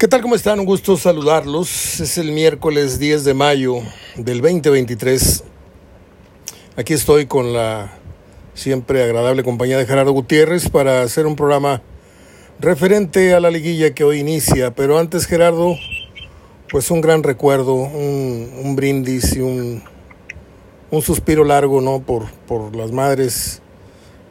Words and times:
¿Qué 0.00 0.08
tal? 0.08 0.22
¿Cómo 0.22 0.34
están? 0.34 0.58
Un 0.58 0.64
gusto 0.64 0.96
saludarlos. 0.96 2.00
Es 2.00 2.16
el 2.16 2.32
miércoles 2.32 2.98
10 2.98 3.22
de 3.22 3.34
mayo 3.34 3.80
del 4.16 4.40
2023. 4.40 5.44
Aquí 6.78 6.94
estoy 6.94 7.26
con 7.26 7.52
la 7.52 7.92
siempre 8.54 9.02
agradable 9.02 9.44
compañía 9.44 9.76
de 9.76 9.84
Gerardo 9.84 10.12
Gutiérrez 10.12 10.70
para 10.70 11.02
hacer 11.02 11.26
un 11.26 11.36
programa 11.36 11.82
referente 12.60 13.34
a 13.34 13.40
la 13.40 13.50
liguilla 13.50 13.92
que 13.92 14.02
hoy 14.02 14.20
inicia. 14.20 14.74
Pero 14.74 14.98
antes, 14.98 15.26
Gerardo, 15.26 15.76
pues 16.70 16.90
un 16.90 17.02
gran 17.02 17.22
recuerdo, 17.22 17.74
un, 17.74 18.50
un 18.64 18.76
brindis 18.76 19.36
y 19.36 19.40
un, 19.40 19.82
un, 20.90 21.02
suspiro 21.02 21.44
largo, 21.44 21.82
¿no? 21.82 22.00
Por, 22.00 22.30
por 22.48 22.74
las 22.74 22.90
madres 22.90 23.60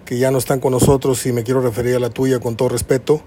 que 0.04 0.18
ya 0.18 0.32
no 0.32 0.40
están 0.40 0.62
con 0.62 0.72
nosotros 0.72 1.24
y 1.28 1.32
me 1.32 1.44
quiero 1.44 1.62
referir 1.62 1.96
a 1.96 2.00
la 2.00 2.10
tuya 2.10 2.40
con 2.40 2.56
todo 2.56 2.70
respeto 2.70 3.22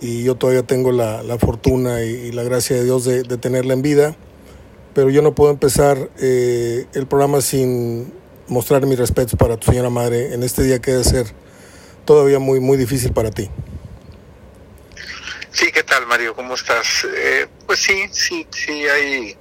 y 0.00 0.24
yo 0.24 0.34
todavía 0.34 0.62
tengo 0.62 0.92
la, 0.92 1.22
la 1.22 1.38
fortuna 1.38 2.02
y, 2.02 2.32
la 2.32 2.42
gracia 2.42 2.76
de 2.76 2.84
Dios 2.84 3.04
de, 3.04 3.22
de, 3.22 3.38
tenerla 3.38 3.74
en 3.74 3.82
vida, 3.82 4.16
pero 4.94 5.10
yo 5.10 5.22
no 5.22 5.34
puedo 5.34 5.50
empezar 5.50 6.10
eh, 6.18 6.86
el 6.94 7.06
programa 7.06 7.40
sin 7.40 8.12
mostrar 8.48 8.86
mis 8.86 8.98
respetos 8.98 9.36
para 9.38 9.56
tu 9.56 9.70
señora 9.70 9.90
madre 9.90 10.34
en 10.34 10.42
este 10.42 10.62
día 10.62 10.80
que 10.80 10.92
debe 10.92 11.04
ser 11.04 11.26
todavía 12.04 12.38
muy, 12.38 12.60
muy 12.60 12.76
difícil 12.76 13.12
para 13.12 13.30
ti. 13.30 13.50
Sí, 15.50 15.72
¿qué 15.72 15.82
tal 15.82 16.06
Mario? 16.06 16.34
¿Cómo 16.34 16.54
estás? 16.54 17.06
Eh, 17.16 17.46
pues 17.66 17.80
sí, 17.80 18.06
sí, 18.12 18.46
sí 18.50 18.86
hay, 18.86 19.36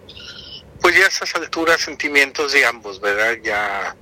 pues 0.82 0.98
ya 0.98 1.06
a 1.06 1.08
esas 1.08 1.36
alturas 1.36 1.82
sentimientos 1.82 2.54
de 2.54 2.66
ambos, 2.66 3.02
¿verdad? 3.02 3.38
Ya 3.44 3.96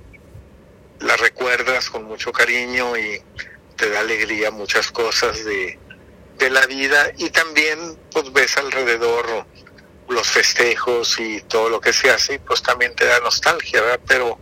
la 1.00 1.16
recuerdas 1.16 1.90
con 1.90 2.04
mucho 2.04 2.30
cariño 2.30 2.96
y 2.96 3.20
te 3.76 3.90
da 3.90 4.00
alegría 4.00 4.50
muchas 4.52 4.92
cosas 4.92 5.44
de, 5.44 5.78
de 6.38 6.50
la 6.50 6.66
vida 6.66 7.12
y 7.18 7.30
también 7.30 7.98
pues 8.12 8.32
ves 8.32 8.56
alrededor 8.56 9.46
los 10.08 10.28
festejos 10.28 11.18
y 11.18 11.40
todo 11.42 11.68
lo 11.68 11.80
que 11.80 11.92
se 11.92 12.10
hace 12.10 12.34
y 12.34 12.38
pues 12.38 12.62
también 12.62 12.94
te 12.94 13.06
da 13.06 13.20
nostalgia. 13.20 13.82
Pero, 14.06 14.38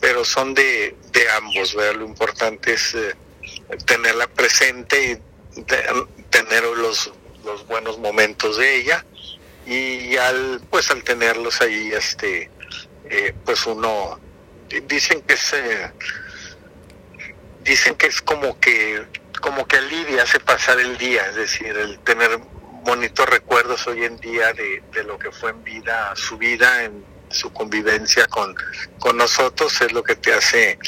pero 0.00 0.24
son 0.24 0.54
de, 0.54 0.96
de 1.12 1.30
ambos, 1.30 1.74
¿verdad? 1.74 2.00
Lo 2.00 2.06
importante 2.06 2.74
es 2.74 2.94
eh, 2.94 3.14
tenerla 3.86 4.26
presente 4.26 5.12
y 5.12 5.62
tener 6.30 6.64
los, 6.64 7.12
los 7.44 7.66
buenos 7.66 7.98
momentos 7.98 8.56
de 8.56 8.76
ella 8.76 9.04
y 9.66 10.16
al 10.16 10.60
pues 10.70 10.90
al 10.90 11.04
tenerlos 11.04 11.60
ahí 11.60 11.92
este 11.92 12.50
eh, 13.08 13.34
pues 13.44 13.66
uno 13.66 14.18
dicen 14.88 15.22
que 15.22 15.34
es 15.34 15.52
eh, 15.52 15.92
dicen 17.62 17.94
que 17.94 18.06
es 18.06 18.20
como 18.22 18.58
que 18.58 19.06
como 19.42 19.66
que 19.66 19.76
alivia, 19.76 20.22
hace 20.22 20.40
pasar 20.40 20.80
el 20.80 20.96
día, 20.96 21.26
es 21.26 21.34
decir, 21.34 21.76
el 21.76 21.98
tener 21.98 22.38
bonitos 22.84 23.28
recuerdos 23.28 23.86
hoy 23.86 24.04
en 24.04 24.16
día 24.18 24.52
de, 24.52 24.82
de 24.92 25.04
lo 25.04 25.18
que 25.18 25.30
fue 25.30 25.50
en 25.50 25.62
vida, 25.64 26.12
su 26.14 26.38
vida, 26.38 26.84
en 26.84 27.04
su 27.28 27.52
convivencia 27.52 28.26
con, 28.28 28.54
con 28.98 29.16
nosotros, 29.16 29.80
es 29.80 29.92
lo 29.92 30.02
que 30.02 30.14
te 30.14 30.32
hace 30.32 30.78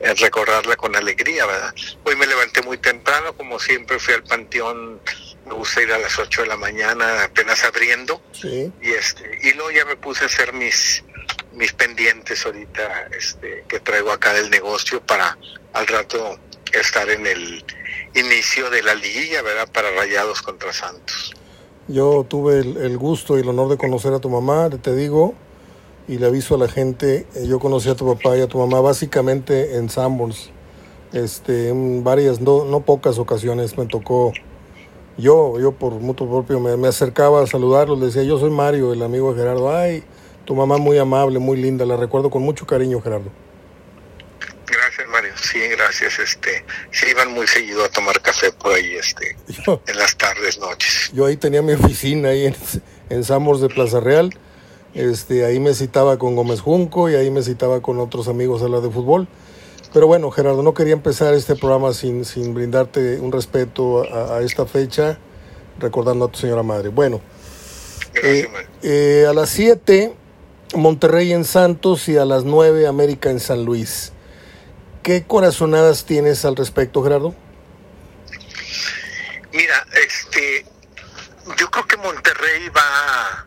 eh, 0.00 0.14
recordarla 0.14 0.76
con 0.76 0.94
alegría, 0.94 1.44
¿verdad? 1.44 1.74
Hoy 2.04 2.14
me 2.16 2.26
levanté 2.26 2.62
muy 2.62 2.78
temprano, 2.78 3.34
como 3.36 3.58
siempre 3.58 3.98
fui 3.98 4.14
al 4.14 4.22
panteón, 4.22 5.00
me 5.46 5.54
gusta 5.54 5.82
ir 5.82 5.92
a 5.92 5.98
las 5.98 6.18
8 6.18 6.42
de 6.42 6.48
la 6.48 6.56
mañana, 6.56 7.24
apenas 7.24 7.64
abriendo, 7.64 8.22
sí. 8.32 8.72
y 8.80 8.90
este, 8.92 9.38
y 9.42 9.52
luego 9.54 9.72
ya 9.72 9.84
me 9.84 9.96
puse 9.96 10.22
a 10.22 10.26
hacer 10.26 10.52
mis, 10.52 11.02
mis 11.52 11.72
pendientes 11.72 12.46
ahorita, 12.46 13.08
este, 13.18 13.64
que 13.68 13.80
traigo 13.80 14.12
acá 14.12 14.32
del 14.34 14.50
negocio 14.50 15.00
para 15.04 15.36
al 15.72 15.86
rato 15.88 16.38
estar 16.72 17.08
en 17.08 17.26
el 17.26 17.64
inicio 18.14 18.70
de 18.70 18.82
la 18.82 18.94
liguilla, 18.94 19.42
¿verdad? 19.42 19.68
Para 19.72 19.90
Rayados 19.90 20.42
contra 20.42 20.72
Santos. 20.72 21.34
Yo 21.88 22.24
tuve 22.28 22.60
el, 22.60 22.76
el, 22.78 22.96
gusto 22.96 23.36
y 23.36 23.42
el 23.42 23.48
honor 23.48 23.68
de 23.68 23.76
conocer 23.76 24.12
a 24.14 24.18
tu 24.18 24.30
mamá, 24.30 24.70
te 24.70 24.94
digo, 24.94 25.34
y 26.08 26.18
le 26.18 26.26
aviso 26.26 26.54
a 26.54 26.58
la 26.58 26.68
gente, 26.68 27.26
eh, 27.34 27.46
yo 27.46 27.58
conocí 27.58 27.88
a 27.88 27.94
tu 27.94 28.06
papá 28.06 28.36
y 28.36 28.40
a 28.40 28.46
tu 28.46 28.58
mamá 28.58 28.80
básicamente 28.80 29.76
en 29.76 29.90
Sanborns, 29.90 30.50
este, 31.12 31.68
en 31.68 32.02
varias, 32.02 32.40
no, 32.40 32.64
no 32.64 32.80
pocas 32.80 33.18
ocasiones 33.18 33.76
me 33.76 33.86
tocó, 33.86 34.32
yo, 35.18 35.60
yo 35.60 35.72
por 35.72 35.92
mutuo 35.94 36.28
propio 36.28 36.58
me, 36.58 36.76
me 36.76 36.88
acercaba 36.88 37.42
a 37.42 37.46
saludarlos, 37.46 37.98
le 37.98 38.06
decía, 38.06 38.22
yo 38.22 38.38
soy 38.38 38.50
Mario, 38.50 38.92
el 38.92 39.02
amigo 39.02 39.32
de 39.32 39.40
Gerardo, 39.40 39.76
ay, 39.76 40.04
tu 40.44 40.54
mamá 40.54 40.78
muy 40.78 40.98
amable, 40.98 41.38
muy 41.38 41.56
linda, 41.56 41.84
la 41.84 41.96
recuerdo 41.96 42.30
con 42.30 42.42
mucho 42.42 42.66
cariño, 42.66 43.00
Gerardo. 43.00 43.30
Sí, 45.54 45.60
gracias. 45.68 46.18
Este, 46.18 46.64
se 46.90 47.10
iban 47.10 47.32
muy 47.32 47.46
seguido 47.46 47.84
a 47.84 47.88
tomar 47.88 48.20
café 48.20 48.50
por 48.50 48.72
ahí, 48.72 48.96
este, 48.96 49.36
yo, 49.64 49.80
en 49.86 49.96
las 49.96 50.16
tardes, 50.16 50.58
noches. 50.58 51.12
Yo 51.14 51.26
ahí 51.26 51.36
tenía 51.36 51.62
mi 51.62 51.74
oficina 51.74 52.30
ahí 52.30 52.46
en, 52.46 52.56
en 53.08 53.22
Samos 53.22 53.60
de 53.60 53.68
Plaza 53.68 54.00
Real. 54.00 54.36
Este, 54.94 55.44
ahí 55.44 55.60
me 55.60 55.72
citaba 55.74 56.18
con 56.18 56.34
Gómez 56.34 56.60
Junco 56.60 57.08
y 57.08 57.14
ahí 57.14 57.30
me 57.30 57.40
citaba 57.44 57.80
con 57.82 58.00
otros 58.00 58.26
amigos 58.26 58.62
a 58.62 58.68
la 58.68 58.80
de 58.80 58.90
fútbol. 58.90 59.28
Pero 59.92 60.08
bueno, 60.08 60.32
Gerardo, 60.32 60.64
no 60.64 60.74
quería 60.74 60.92
empezar 60.92 61.34
este 61.34 61.54
programa 61.54 61.94
sin, 61.94 62.24
sin 62.24 62.52
brindarte 62.52 63.20
un 63.20 63.30
respeto 63.30 64.02
a, 64.12 64.38
a 64.38 64.42
esta 64.42 64.66
fecha, 64.66 65.20
recordando 65.78 66.24
a 66.24 66.32
tu 66.32 66.40
señora 66.40 66.64
madre. 66.64 66.88
Bueno, 66.88 67.20
gracias, 68.12 68.44
eh, 68.44 69.22
eh, 69.22 69.26
a 69.28 69.32
las 69.32 69.50
7, 69.50 70.16
Monterrey 70.74 71.32
en 71.32 71.44
Santos 71.44 72.08
y 72.08 72.16
a 72.16 72.24
las 72.24 72.42
9, 72.42 72.88
América 72.88 73.30
en 73.30 73.38
San 73.38 73.64
Luis. 73.64 74.13
¿Qué 75.04 75.22
corazonadas 75.26 76.06
tienes 76.06 76.46
al 76.46 76.56
respecto, 76.56 77.02
Gerardo? 77.02 77.34
Mira, 79.52 79.86
este, 79.92 80.64
yo 81.58 81.70
creo 81.70 81.86
que 81.86 81.98
Monterrey 81.98 82.70
va, 82.70 83.46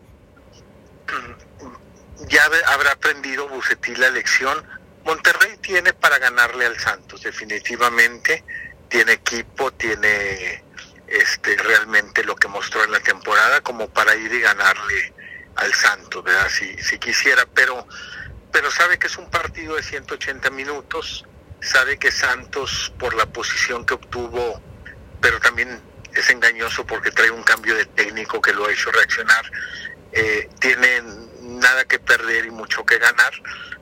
ya 2.28 2.44
habrá 2.68 2.92
aprendido 2.92 3.50
Bucetí 3.50 3.96
la 3.96 4.12
lección. 4.12 4.64
Monterrey 5.04 5.58
tiene 5.58 5.94
para 5.94 6.20
ganarle 6.20 6.68
al 6.68 6.80
Santos, 6.80 7.24
definitivamente. 7.24 8.44
Tiene 8.88 9.14
equipo, 9.14 9.72
tiene 9.74 10.64
este 11.08 11.56
realmente 11.58 12.24
lo 12.24 12.36
que 12.36 12.48
mostró 12.48 12.84
en 12.84 12.92
la 12.92 13.00
temporada 13.00 13.62
como 13.62 13.90
para 13.90 14.16
ir 14.16 14.32
y 14.32 14.42
ganarle 14.42 15.12
al 15.56 15.74
Santos, 15.74 16.24
¿verdad? 16.24 16.50
Si, 16.50 16.78
si 16.84 17.00
quisiera, 17.00 17.48
pero, 17.52 17.88
pero 18.52 18.70
sabe 18.70 19.00
que 19.00 19.08
es 19.08 19.18
un 19.18 19.28
partido 19.32 19.76
de 19.76 19.82
180 19.82 20.52
minutos 20.52 21.26
sabe 21.62 21.98
que 21.98 22.12
Santos 22.12 22.94
por 23.00 23.14
la 23.16 23.26
posición 23.26 23.86
que 23.86 23.96
obtuvo, 23.96 24.62
pero 25.22 25.40
también 25.40 25.82
es 26.14 26.30
engañoso 26.30 26.86
porque 26.86 27.12
trae 27.12 27.32
un 27.32 27.44
cambio 27.44 27.76
de 27.76 27.86
técnico 27.86 28.42
que 28.42 28.54
lo 28.54 28.66
ha 28.66 28.72
hecho 28.72 28.92
reaccionar, 28.92 29.52
eh, 30.12 30.50
tiene 30.60 31.02
nada 31.42 31.86
que 31.86 32.00
perder 32.00 32.46
y 32.46 32.52
mucho 32.52 32.86
que 32.86 32.98
ganar, 32.98 33.32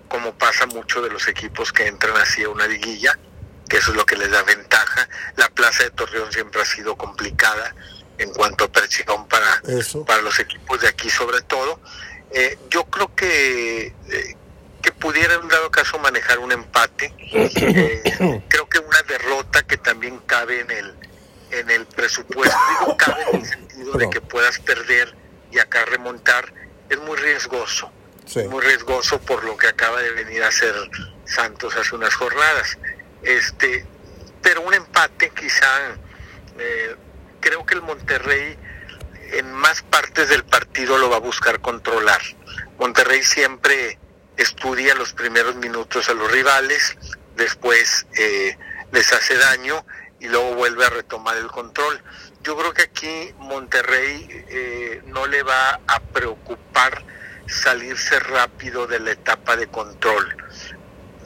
como 0.07 0.33
pasa 0.37 0.65
mucho 0.67 1.01
de 1.01 1.09
los 1.09 1.27
equipos 1.27 1.71
que 1.71 1.87
entran 1.87 2.15
así 2.17 2.43
a 2.43 2.49
una 2.49 2.67
liguilla, 2.67 3.17
que 3.69 3.77
eso 3.77 3.91
es 3.91 3.97
lo 3.97 4.05
que 4.05 4.15
les 4.15 4.31
da 4.31 4.43
ventaja. 4.43 5.07
La 5.35 5.49
plaza 5.49 5.83
de 5.83 5.91
Torreón 5.91 6.31
siempre 6.31 6.61
ha 6.61 6.65
sido 6.65 6.95
complicada 6.95 7.75
en 8.17 8.31
cuanto 8.31 8.65
a 8.65 8.71
presión 8.71 9.27
para, 9.27 9.61
para 10.05 10.21
los 10.21 10.39
equipos 10.39 10.81
de 10.81 10.87
aquí 10.87 11.09
sobre 11.09 11.41
todo. 11.41 11.79
Eh, 12.31 12.57
yo 12.69 12.85
creo 12.85 13.13
que... 13.15 13.93
Eh, 14.09 14.37
que 14.85 14.91
pudiera 14.91 15.33
en 15.33 15.47
dado 15.47 15.71
caso 15.71 15.97
manejar 15.97 16.37
un 16.37 16.51
empate. 16.51 17.11
Eh, 17.17 18.43
creo 18.47 18.69
que 18.69 18.77
una 18.77 19.01
derrota 19.07 19.63
que 19.63 19.77
también 19.77 20.19
cabe 20.27 20.59
en 20.59 20.69
el 20.69 20.95
en 21.51 21.69
el 21.71 21.85
presupuesto, 21.85 22.57
digo 22.79 22.97
cabe 22.97 23.23
en 23.31 23.39
el 23.39 23.45
sentido 23.45 23.93
de 23.93 24.09
que 24.09 24.21
puedas 24.21 24.59
perder 24.59 25.15
y 25.51 25.57
acá 25.57 25.85
remontar, 25.85 26.53
es 26.89 26.99
muy 26.99 27.17
riesgoso. 27.17 27.91
Sí. 28.25 28.43
Muy 28.47 28.63
riesgoso 28.63 29.19
por 29.21 29.43
lo 29.43 29.55
que 29.57 29.67
acaba 29.67 30.01
de 30.01 30.11
venir 30.11 30.43
a 30.43 30.49
hacer 30.49 30.73
Santos 31.25 31.75
hace 31.75 31.95
unas 31.95 32.13
jornadas. 32.13 32.77
Este, 33.23 33.85
pero 34.41 34.61
un 34.61 34.73
empate 34.73 35.31
quizá 35.31 35.95
eh, 36.59 36.95
creo 37.39 37.65
que 37.65 37.75
el 37.75 37.81
Monterrey 37.81 38.57
en 39.33 39.51
más 39.51 39.81
partes 39.81 40.29
del 40.29 40.43
partido 40.43 40.97
lo 40.97 41.09
va 41.09 41.17
a 41.17 41.19
buscar 41.19 41.59
controlar. 41.61 42.21
Monterrey 42.77 43.23
siempre 43.23 43.97
estudia 44.37 44.95
los 44.95 45.13
primeros 45.13 45.55
minutos 45.55 46.09
a 46.09 46.13
los 46.13 46.31
rivales, 46.31 46.97
después 47.35 48.05
eh, 48.17 48.57
les 48.91 49.11
hace 49.13 49.37
daño 49.37 49.85
y 50.19 50.27
luego 50.27 50.55
vuelve 50.55 50.85
a 50.85 50.89
retomar 50.89 51.37
el 51.37 51.47
control. 51.47 52.01
Yo 52.43 52.57
creo 52.57 52.73
que 52.73 52.83
aquí 52.83 53.33
Monterrey 53.37 54.27
eh, 54.49 55.01
no 55.07 55.27
le 55.27 55.43
va 55.43 55.79
a 55.87 55.99
preocupar 55.99 57.03
salirse 57.47 58.19
rápido 58.19 58.87
de 58.87 58.99
la 58.99 59.11
etapa 59.11 59.55
de 59.55 59.67
control. 59.67 60.35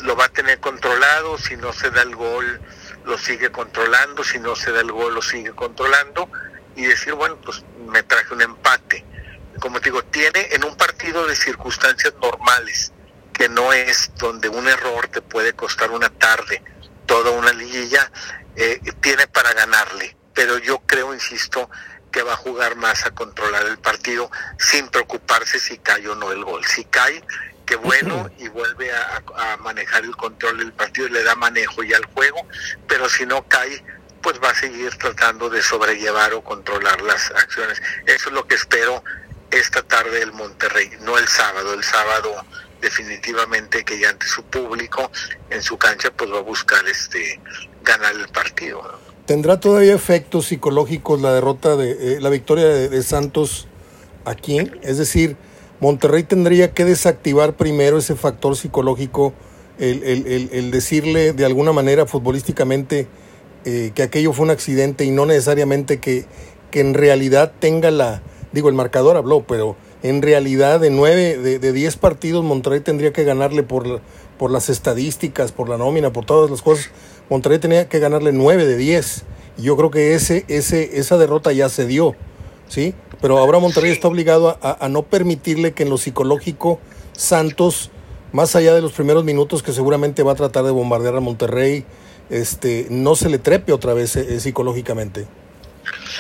Lo 0.02 0.16
va 0.16 0.26
a 0.26 0.30
tener 0.30 0.60
controlado, 0.60 1.38
si 1.38 1.58
no 1.58 1.74
se 1.74 1.92
da 1.92 2.02
el 2.02 2.16
gol 2.16 2.62
lo 3.06 3.18
sigue 3.18 3.52
controlando, 3.52 4.24
si 4.24 4.40
no 4.40 4.56
se 4.56 4.72
da 4.72 4.82
el 4.82 4.92
gol 4.92 5.16
lo 5.16 5.22
sigue 5.22 5.52
controlando 5.54 6.30
y 6.76 6.86
decir, 6.86 7.14
bueno, 7.14 7.38
pues 7.44 7.64
me 7.88 8.04
traje 8.04 8.34
un 8.34 8.42
empate. 8.42 9.06
Como 9.60 9.80
te 9.80 9.86
digo, 9.86 10.04
tiene 10.06 10.48
en 10.52 10.64
un 10.64 10.76
partido 10.78 11.26
de 11.26 11.36
circunstancias 11.36 12.14
normales, 12.22 12.94
que 13.40 13.48
no 13.48 13.72
es 13.72 14.12
donde 14.18 14.50
un 14.50 14.68
error 14.68 15.08
te 15.08 15.22
puede 15.22 15.54
costar 15.54 15.92
una 15.92 16.10
tarde, 16.10 16.62
toda 17.06 17.32
una 17.32 17.54
liguilla, 17.54 18.12
eh, 18.58 18.82
tiene 19.00 19.28
para 19.28 19.54
ganarle. 19.54 20.18
Pero 20.34 20.58
yo 20.58 20.80
creo, 20.80 21.14
insisto, 21.14 21.70
que 22.12 22.22
va 22.22 22.34
a 22.34 22.36
jugar 22.36 22.76
más 22.76 23.06
a 23.06 23.12
controlar 23.12 23.66
el 23.68 23.78
partido 23.78 24.30
sin 24.58 24.90
preocuparse 24.90 25.58
si 25.58 25.78
cae 25.78 26.06
o 26.10 26.16
no 26.16 26.34
el 26.34 26.44
gol. 26.44 26.66
Si 26.66 26.84
cae, 26.84 27.24
qué 27.66 27.78
bueno 27.78 28.30
y 28.40 28.50
vuelve 28.50 28.92
a, 28.92 29.24
a, 29.38 29.56
manejar 29.56 30.04
el 30.04 30.18
control 30.18 30.58
del 30.58 30.74
partido 30.74 31.08
y 31.08 31.12
le 31.12 31.24
da 31.24 31.36
manejo 31.36 31.82
ya 31.84 31.96
al 31.96 32.06
juego, 32.08 32.46
pero 32.90 33.08
si 33.08 33.26
no 33.26 33.48
cae, 33.48 33.82
pues 34.22 34.38
va 34.44 34.50
a 34.50 34.56
seguir 34.56 34.94
tratando 34.98 35.50
de 35.50 35.62
sobrellevar 35.62 36.34
o 36.34 36.44
controlar 36.44 37.00
las 37.04 37.32
acciones. 37.32 37.82
Eso 38.06 38.28
es 38.28 38.36
lo 38.36 38.46
que 38.46 38.56
espero 38.56 39.02
esta 39.50 39.82
tarde 39.82 40.22
el 40.22 40.34
Monterrey, 40.34 40.92
no 41.00 41.18
el 41.18 41.28
sábado. 41.30 41.74
El 41.74 41.86
sábado 41.86 42.46
definitivamente 42.82 43.84
que 43.84 44.00
ya 44.00 44.10
ante 44.10 44.26
su 44.28 44.44
público 44.44 45.12
en 45.50 45.62
su 45.62 45.78
cancha 45.78 46.12
pues 46.16 46.32
va 46.32 46.38
a 46.40 46.42
buscar 46.42 46.88
este 46.88 47.40
ganar 47.84 48.16
el 48.16 48.28
partido. 48.30 48.82
¿Tendrá 49.26 49.60
todavía 49.60 49.94
efectos 49.94 50.48
psicológicos 50.48 51.22
la 51.22 51.34
derrota 51.34 51.76
de 51.76 52.16
eh, 52.16 52.22
la 52.22 52.30
victoria 52.30 52.66
de, 52.66 53.04
Santos 53.04 53.68
aquí? 54.26 54.72
Es 54.82 54.98
decir, 54.98 55.38
Monterrey 55.80 56.24
tendría 56.24 56.74
que 56.74 56.84
desactivar 56.84 57.54
primero 57.54 58.00
ese 58.00 58.16
factor 58.16 58.56
psicológico, 58.56 59.34
el, 59.78 60.04
el, 60.04 60.28
el, 60.28 60.50
el 60.52 60.72
decirle 60.72 61.34
de 61.34 61.46
alguna 61.46 61.74
manera 61.74 62.06
futbolísticamente 62.06 63.08
eh, 63.66 63.92
que 63.94 64.04
aquello 64.04 64.32
fue 64.32 64.46
un 64.46 64.52
accidente 64.52 65.04
y 65.04 65.12
no 65.12 65.26
necesariamente 65.26 66.00
que, 66.00 66.26
que 66.72 66.80
en 66.80 66.94
realidad 66.94 67.52
tenga 67.60 67.92
la, 67.92 68.22
digo, 68.52 68.70
el 68.70 68.76
marcador 68.76 69.18
habló, 69.18 69.44
pero 69.46 69.76
en 70.04 70.22
realidad 70.22 70.80
de 70.80 70.90
nueve, 70.90 71.38
de, 71.38 71.60
de 71.60 71.74
diez 71.74 71.98
partidos 71.98 72.44
Monterrey 72.44 72.80
tendría 72.80 73.12
que 73.12 73.24
ganarle 73.24 73.64
por, 73.64 74.02
por 74.38 74.52
las 74.52 74.70
estadísticas, 74.70 75.52
por 75.52 75.70
la 75.70 75.78
nómina, 75.78 76.14
por 76.14 76.26
todas 76.26 76.50
las 76.50 76.62
cosas. 76.62 76.90
Monterrey 77.30 77.60
tenía 77.60 77.90
que 77.90 78.00
ganarle 78.00 78.32
nueve 78.32 78.66
de 78.66 78.78
diez. 78.78 79.24
Y 79.58 79.64
yo 79.64 79.76
creo 79.76 79.92
que 79.92 80.14
ese, 80.14 80.46
ese, 80.48 81.00
esa 81.00 81.18
derrota 81.18 81.52
ya 81.52 81.68
se 81.68 81.86
dio, 81.86 82.16
¿sí? 82.70 82.94
Pero 83.22 83.38
ahora 83.38 83.60
Monterrey 83.60 83.92
está 83.92 84.08
obligado 84.08 84.58
a, 84.62 84.86
a 84.86 84.88
no 84.88 85.04
permitirle 85.04 85.74
que 85.74 85.84
en 85.84 85.90
lo 85.90 85.98
psicológico 85.98 86.80
Santos, 87.12 87.92
más 88.32 88.56
allá 88.56 88.74
de 88.74 88.82
los 88.82 88.94
primeros 88.94 89.26
minutos 89.26 89.62
que 89.62 89.74
seguramente 89.74 90.24
va 90.24 90.32
a 90.32 90.36
tratar 90.36 90.64
de 90.64 90.72
bombardear 90.72 91.18
a 91.18 91.20
Monterrey, 91.20 91.84
este, 92.30 92.88
no 92.90 93.18
se 93.18 93.28
le 93.28 93.40
trepe 93.40 93.74
otra 93.74 93.94
vez 93.94 94.16
eh, 94.16 94.40
psicológicamente. 94.40 95.28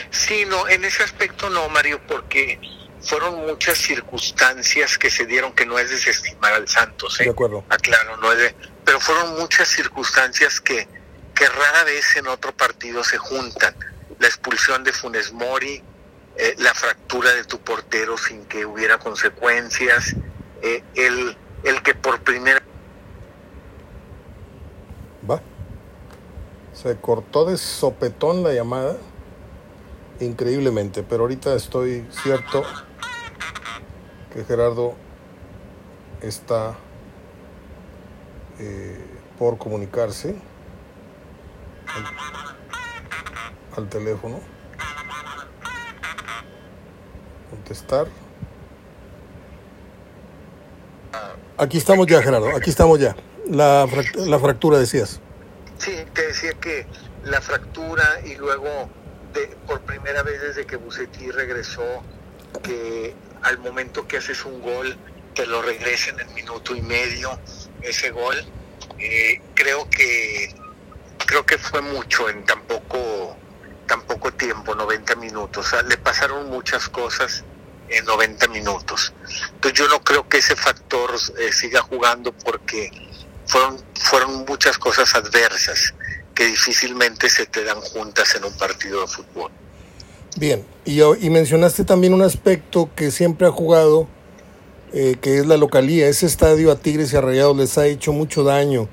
Sí, 0.10 0.44
no, 0.50 0.68
en 0.68 0.84
ese 0.84 1.04
aspecto 1.04 1.50
no, 1.50 1.70
Mario, 1.70 2.02
porque 2.08 2.60
fueron 3.01 3.46
muchas 3.46 3.78
circunstancias 3.78 4.98
que 4.98 5.10
se 5.10 5.25
dieron 5.25 5.54
que 5.54 5.66
no 5.66 5.80
es 5.80 5.90
desestimar 5.90 6.54
al 6.54 6.68
Santos, 6.68 7.19
¿eh? 7.19 7.25
De 7.25 7.30
acuerdo. 7.31 7.63
Aclaro, 7.69 8.18
no 8.18 8.31
es 8.31 8.38
de, 8.38 8.56
pero 8.86 9.00
fueron 9.00 9.38
muchas 9.40 9.68
circunstancias 9.68 10.60
que, 10.60 10.88
que 11.34 11.48
rara 11.48 11.84
vez 11.84 12.16
en 12.16 12.28
otro 12.28 12.51
partido 12.56 13.04
se 13.04 13.18
juntan. 13.18 13.75
La 14.19 14.28
expulsión 14.28 14.84
de 14.84 14.92
Funes 14.92 15.31
Mori, 15.31 15.81
eh, 16.36 16.56
la 16.57 16.74
fractura 16.74 17.31
de 17.34 17.44
tu 17.46 17.60
portero 17.60 18.18
sin 18.18 18.46
que 18.46 18.66
hubiera 18.66 18.98
consecuencias, 18.98 20.16
eh, 20.62 20.84
el, 20.95 21.38
el 21.63 21.81
que 21.84 21.95
por 21.95 22.22
primera 22.22 22.62
Va. 25.30 25.42
Se 26.74 26.95
cortó 26.98 27.45
de 27.45 27.57
sopetón 27.57 28.44
la 28.44 28.54
llamada 28.54 28.98
increíblemente, 30.19 31.04
pero 31.04 31.24
ahorita 31.24 31.56
estoy 31.56 32.06
cierto 32.24 32.66
que 34.34 34.44
Gerardo 34.44 34.96
está 36.22 36.76
eh, 38.60 39.04
por 39.38 39.58
comunicarse 39.58 40.36
al, 43.76 43.88
teléfono, 43.90 44.42
contestar. 47.50 48.08
Aquí 51.58 51.78
estamos 51.78 52.06
ya, 52.08 52.22
Gerardo, 52.22 52.56
aquí 52.56 52.70
estamos 52.70 53.00
ya. 53.00 53.16
La, 53.50 53.88
la 54.16 54.40
fractura, 54.40 54.78
decías. 54.78 55.20
Sí, 55.78 55.96
te 56.14 56.28
decía 56.28 56.54
que 56.54 56.86
la 57.24 57.42
fractura 57.42 58.20
y 58.26 58.36
luego 58.36 58.90
de, 59.34 59.48
por 59.66 59.81
primera 59.81 60.24
vez 60.24 60.42
desde 60.42 60.66
que 60.66 60.76
Bucetí 60.76 61.31
regresó, 61.31 62.04
que 62.62 63.16
al 63.44 63.57
momento 63.59 64.07
que 64.07 64.18
haces 64.18 64.45
un 64.45 64.62
gol 64.62 64.97
te 65.33 65.45
lo 65.45 65.62
regresen 65.62 66.19
en 66.19 66.33
minuto 66.33 66.75
y 66.75 66.81
medio 66.81 67.39
ese 67.81 68.12
gol. 68.12 68.38
Eh, 68.97 69.41
creo 69.53 69.89
que 69.89 70.53
creo 71.25 71.45
que 71.45 71.57
fue 71.57 71.81
mucho 71.81 72.27
en 72.27 72.44
tan 72.44 72.62
poco, 72.63 73.38
tan 73.88 74.01
poco 74.01 74.33
tiempo, 74.33 74.75
90 74.75 75.15
minutos. 75.15 75.75
Le 75.88 75.97
pasaron 75.97 76.50
muchas 76.50 76.89
cosas 76.89 77.44
en 77.89 78.06
90 78.06 78.47
minutos. 78.47 79.13
Entonces 79.53 79.80
yo 79.80 79.88
no 79.88 80.01
creo 80.03 80.27
que 80.27 80.38
ese 80.38 80.56
factor 80.56 81.12
eh, 81.39 81.51
siga 81.51 81.81
jugando 81.81 82.31
porque 82.31 82.92
fueron, 83.45 83.83
fueron 83.95 84.45
muchas 84.45 84.77
cosas 84.77 85.13
adversas 85.15 85.94
que 86.33 86.45
difícilmente 86.45 87.30
se 87.30 87.45
te 87.45 87.63
dan 87.63 87.80
juntas 87.81 88.33
en 88.35 88.45
un 88.45 88.57
partido 88.57 89.01
de 89.01 89.07
fútbol. 89.07 89.51
Bien, 90.38 90.64
y, 90.86 91.02
y 91.02 91.30
mencionaste 91.30 91.84
también 91.84 92.14
un 92.14 92.22
aspecto 92.22 92.90
que 92.96 93.12
siempre 93.12 93.48
ha 93.48 93.52
jugado, 93.52 94.08
eh, 94.94 95.18
que 95.20 95.40
es 95.40 95.46
la 95.46 95.58
localía. 95.58 96.08
Ese 96.08 96.26
estadio 96.26 96.72
a 96.72 96.76
Tigres 96.76 97.12
y 97.12 97.18
a 97.18 97.22
Rayados 97.22 97.58
les 97.58 97.78
ha 97.78 97.88
hecho 97.88 98.14
mucho 98.14 98.44
daño. 98.44 98.88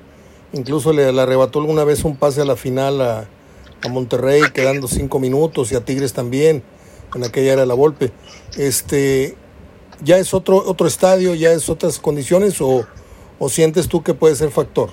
Incluso 0.53 0.93
le, 0.93 1.11
le 1.11 1.21
arrebató 1.21 1.59
alguna 1.59 1.83
vez 1.83 2.03
un 2.03 2.17
pase 2.17 2.41
a 2.41 2.45
la 2.45 2.55
final 2.55 3.01
a, 3.01 3.27
a 3.83 3.87
Monterrey, 3.87 4.41
quedando 4.53 4.87
cinco 4.87 5.19
minutos, 5.19 5.71
y 5.71 5.75
a 5.75 5.85
Tigres 5.85 6.13
también, 6.13 6.63
en 7.13 7.23
aquella 7.23 7.53
era 7.53 7.65
la 7.65 7.75
Volpe. 7.75 8.11
Este, 8.57 9.37
¿Ya 10.03 10.17
es 10.17 10.33
otro, 10.33 10.57
otro 10.65 10.87
estadio, 10.87 11.35
ya 11.35 11.51
es 11.51 11.69
otras 11.69 11.99
condiciones, 11.99 12.59
o, 12.61 12.85
o 13.39 13.49
sientes 13.49 13.87
tú 13.87 14.03
que 14.03 14.13
puede 14.13 14.35
ser 14.35 14.51
factor? 14.51 14.89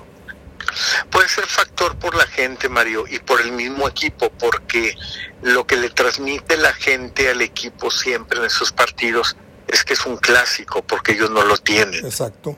Puede 1.09 1.27
ser 1.27 1.45
factor 1.45 1.64
por 1.93 2.15
la 2.15 2.25
gente, 2.25 2.69
Mario, 2.69 3.05
y 3.07 3.19
por 3.19 3.39
el 3.41 3.51
mismo 3.51 3.87
equipo, 3.87 4.29
porque 4.31 4.95
lo 5.41 5.65
que 5.67 5.77
le 5.77 5.89
transmite 5.89 6.57
la 6.57 6.73
gente 6.73 7.29
al 7.29 7.41
equipo 7.41 7.91
siempre 7.91 8.39
en 8.39 8.45
esos 8.45 8.71
partidos 8.71 9.37
es 9.67 9.83
que 9.83 9.93
es 9.93 10.05
un 10.05 10.17
clásico, 10.17 10.81
porque 10.81 11.13
ellos 11.13 11.29
no 11.29 11.43
lo 11.43 11.57
tienen. 11.57 12.05
Exacto. 12.05 12.57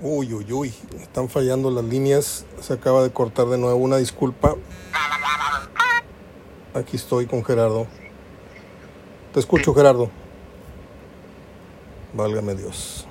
Uy, 0.00 0.32
uy, 0.32 0.52
uy, 0.52 0.74
están 1.00 1.28
fallando 1.28 1.70
las 1.70 1.84
líneas, 1.84 2.44
se 2.60 2.72
acaba 2.72 3.02
de 3.02 3.10
cortar 3.10 3.46
de 3.46 3.58
nuevo, 3.58 3.78
una 3.78 3.96
disculpa. 3.96 4.54
Aquí 6.74 6.96
estoy 6.96 7.26
con 7.26 7.44
Gerardo. 7.44 7.88
Te 9.32 9.40
escucho, 9.40 9.74
Gerardo. 9.74 10.10
Válgame 12.12 12.54
Dios. 12.54 13.07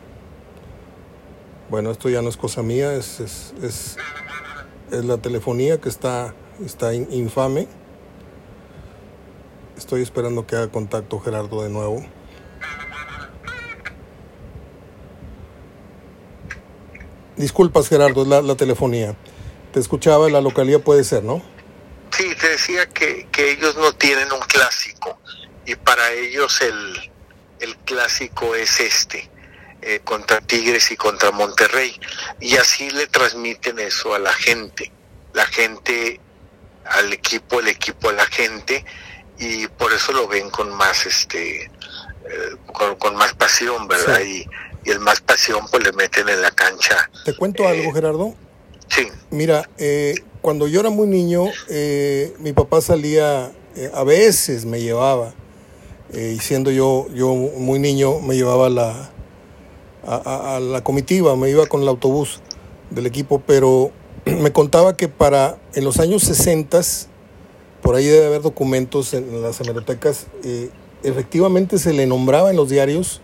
Bueno, 1.69 1.91
esto 1.91 2.07
ya 2.07 2.21
no 2.21 2.29
es 2.29 2.37
cosa 2.37 2.63
mía, 2.63 2.93
es, 2.93 3.19
es, 3.19 3.53
es, 3.61 3.97
es 4.89 5.03
la 5.03 5.17
telefonía 5.17 5.81
que 5.81 5.89
está, 5.89 6.33
está 6.65 6.93
infame. 6.93 7.67
Estoy 9.77 10.01
esperando 10.01 10.47
que 10.47 10.55
haga 10.55 10.71
contacto 10.71 11.19
Gerardo 11.19 11.63
de 11.63 11.69
nuevo. 11.69 12.05
Disculpas 17.35 17.89
Gerardo, 17.89 18.21
es 18.21 18.27
la, 18.29 18.41
la 18.41 18.55
telefonía. 18.55 19.15
Te 19.73 19.81
escuchaba, 19.81 20.29
la 20.29 20.39
localidad 20.39 20.79
puede 20.79 21.03
ser, 21.03 21.23
¿no? 21.23 21.43
Sí, 22.11 22.33
te 22.39 22.47
decía 22.47 22.87
que, 22.87 23.27
que 23.29 23.51
ellos 23.51 23.75
no 23.75 23.91
tienen 23.91 24.31
un 24.31 24.39
clásico 24.39 25.19
y 25.65 25.75
para 25.75 26.13
ellos 26.13 26.61
el, 26.61 27.11
el 27.59 27.75
clásico 27.79 28.55
es 28.55 28.79
este 28.79 29.29
eh, 29.83 29.99
contra 30.03 30.41
Tigres 30.41 30.91
y 30.91 30.97
contra 30.97 31.31
Monterrey. 31.31 31.93
Y 32.39 32.57
así 32.57 32.89
le 32.89 33.05
transmiten 33.07 33.77
eso 33.79 34.15
a 34.15 34.19
la 34.19 34.33
gente. 34.33 34.91
La 35.33 35.45
gente 35.45 36.19
al 36.83 37.13
equipo, 37.13 37.59
el 37.59 37.67
equipo 37.67 38.09
a 38.09 38.13
la 38.13 38.25
gente, 38.25 38.83
y 39.37 39.67
por 39.67 39.93
eso 39.93 40.13
lo 40.13 40.27
ven 40.27 40.49
con 40.49 40.73
más 40.73 41.05
este 41.05 41.65
eh, 41.65 41.69
con, 42.73 42.95
con, 42.95 43.15
más 43.15 43.33
pasión, 43.35 43.87
¿verdad? 43.87 44.19
Sí. 44.23 44.47
Y, 44.83 44.89
y, 44.89 44.91
el 44.91 44.99
más 44.99 45.21
pasión 45.21 45.67
pues 45.69 45.83
le 45.83 45.91
meten 45.91 46.27
en 46.27 46.41
la 46.41 46.49
cancha. 46.51 47.09
¿Te 47.23 47.35
cuento 47.35 47.63
eh, 47.63 47.67
algo, 47.67 47.93
Gerardo? 47.93 48.35
Sí. 48.89 49.07
Mira, 49.29 49.69
cuando 50.41 50.67
yo 50.67 50.79
era 50.79 50.89
muy 50.89 51.07
niño, 51.07 51.45
mi 52.39 52.53
papá 52.53 52.81
salía, 52.81 53.51
a 53.93 54.03
veces 54.03 54.65
me 54.65 54.81
llevaba, 54.81 55.33
y 56.13 56.39
siendo 56.39 56.71
yo, 56.71 57.07
yo 57.13 57.27
muy 57.35 57.79
niño, 57.79 58.21
me 58.21 58.35
llevaba 58.35 58.69
la, 58.69 59.11
a, 60.07 60.59
la 60.59 60.83
comitiva, 60.83 61.35
me 61.35 61.49
iba 61.49 61.65
con 61.65 61.81
el 61.81 61.87
autobús 61.87 62.39
del 62.89 63.05
equipo, 63.05 63.41
pero 63.45 63.91
me 64.25 64.51
contaba 64.51 64.95
que 64.95 65.07
para 65.07 65.57
en 65.73 65.83
los 65.83 65.99
años 65.99 66.23
60, 66.23 66.81
por 67.81 67.95
ahí 67.95 68.05
debe 68.05 68.27
haber 68.27 68.41
documentos 68.41 69.13
en 69.13 69.41
las 69.41 69.59
hemerotecas, 69.59 70.27
eh, 70.43 70.69
efectivamente 71.03 71.77
se 71.77 71.93
le 71.93 72.05
nombraba 72.07 72.49
en 72.49 72.55
los 72.55 72.69
diarios, 72.69 73.21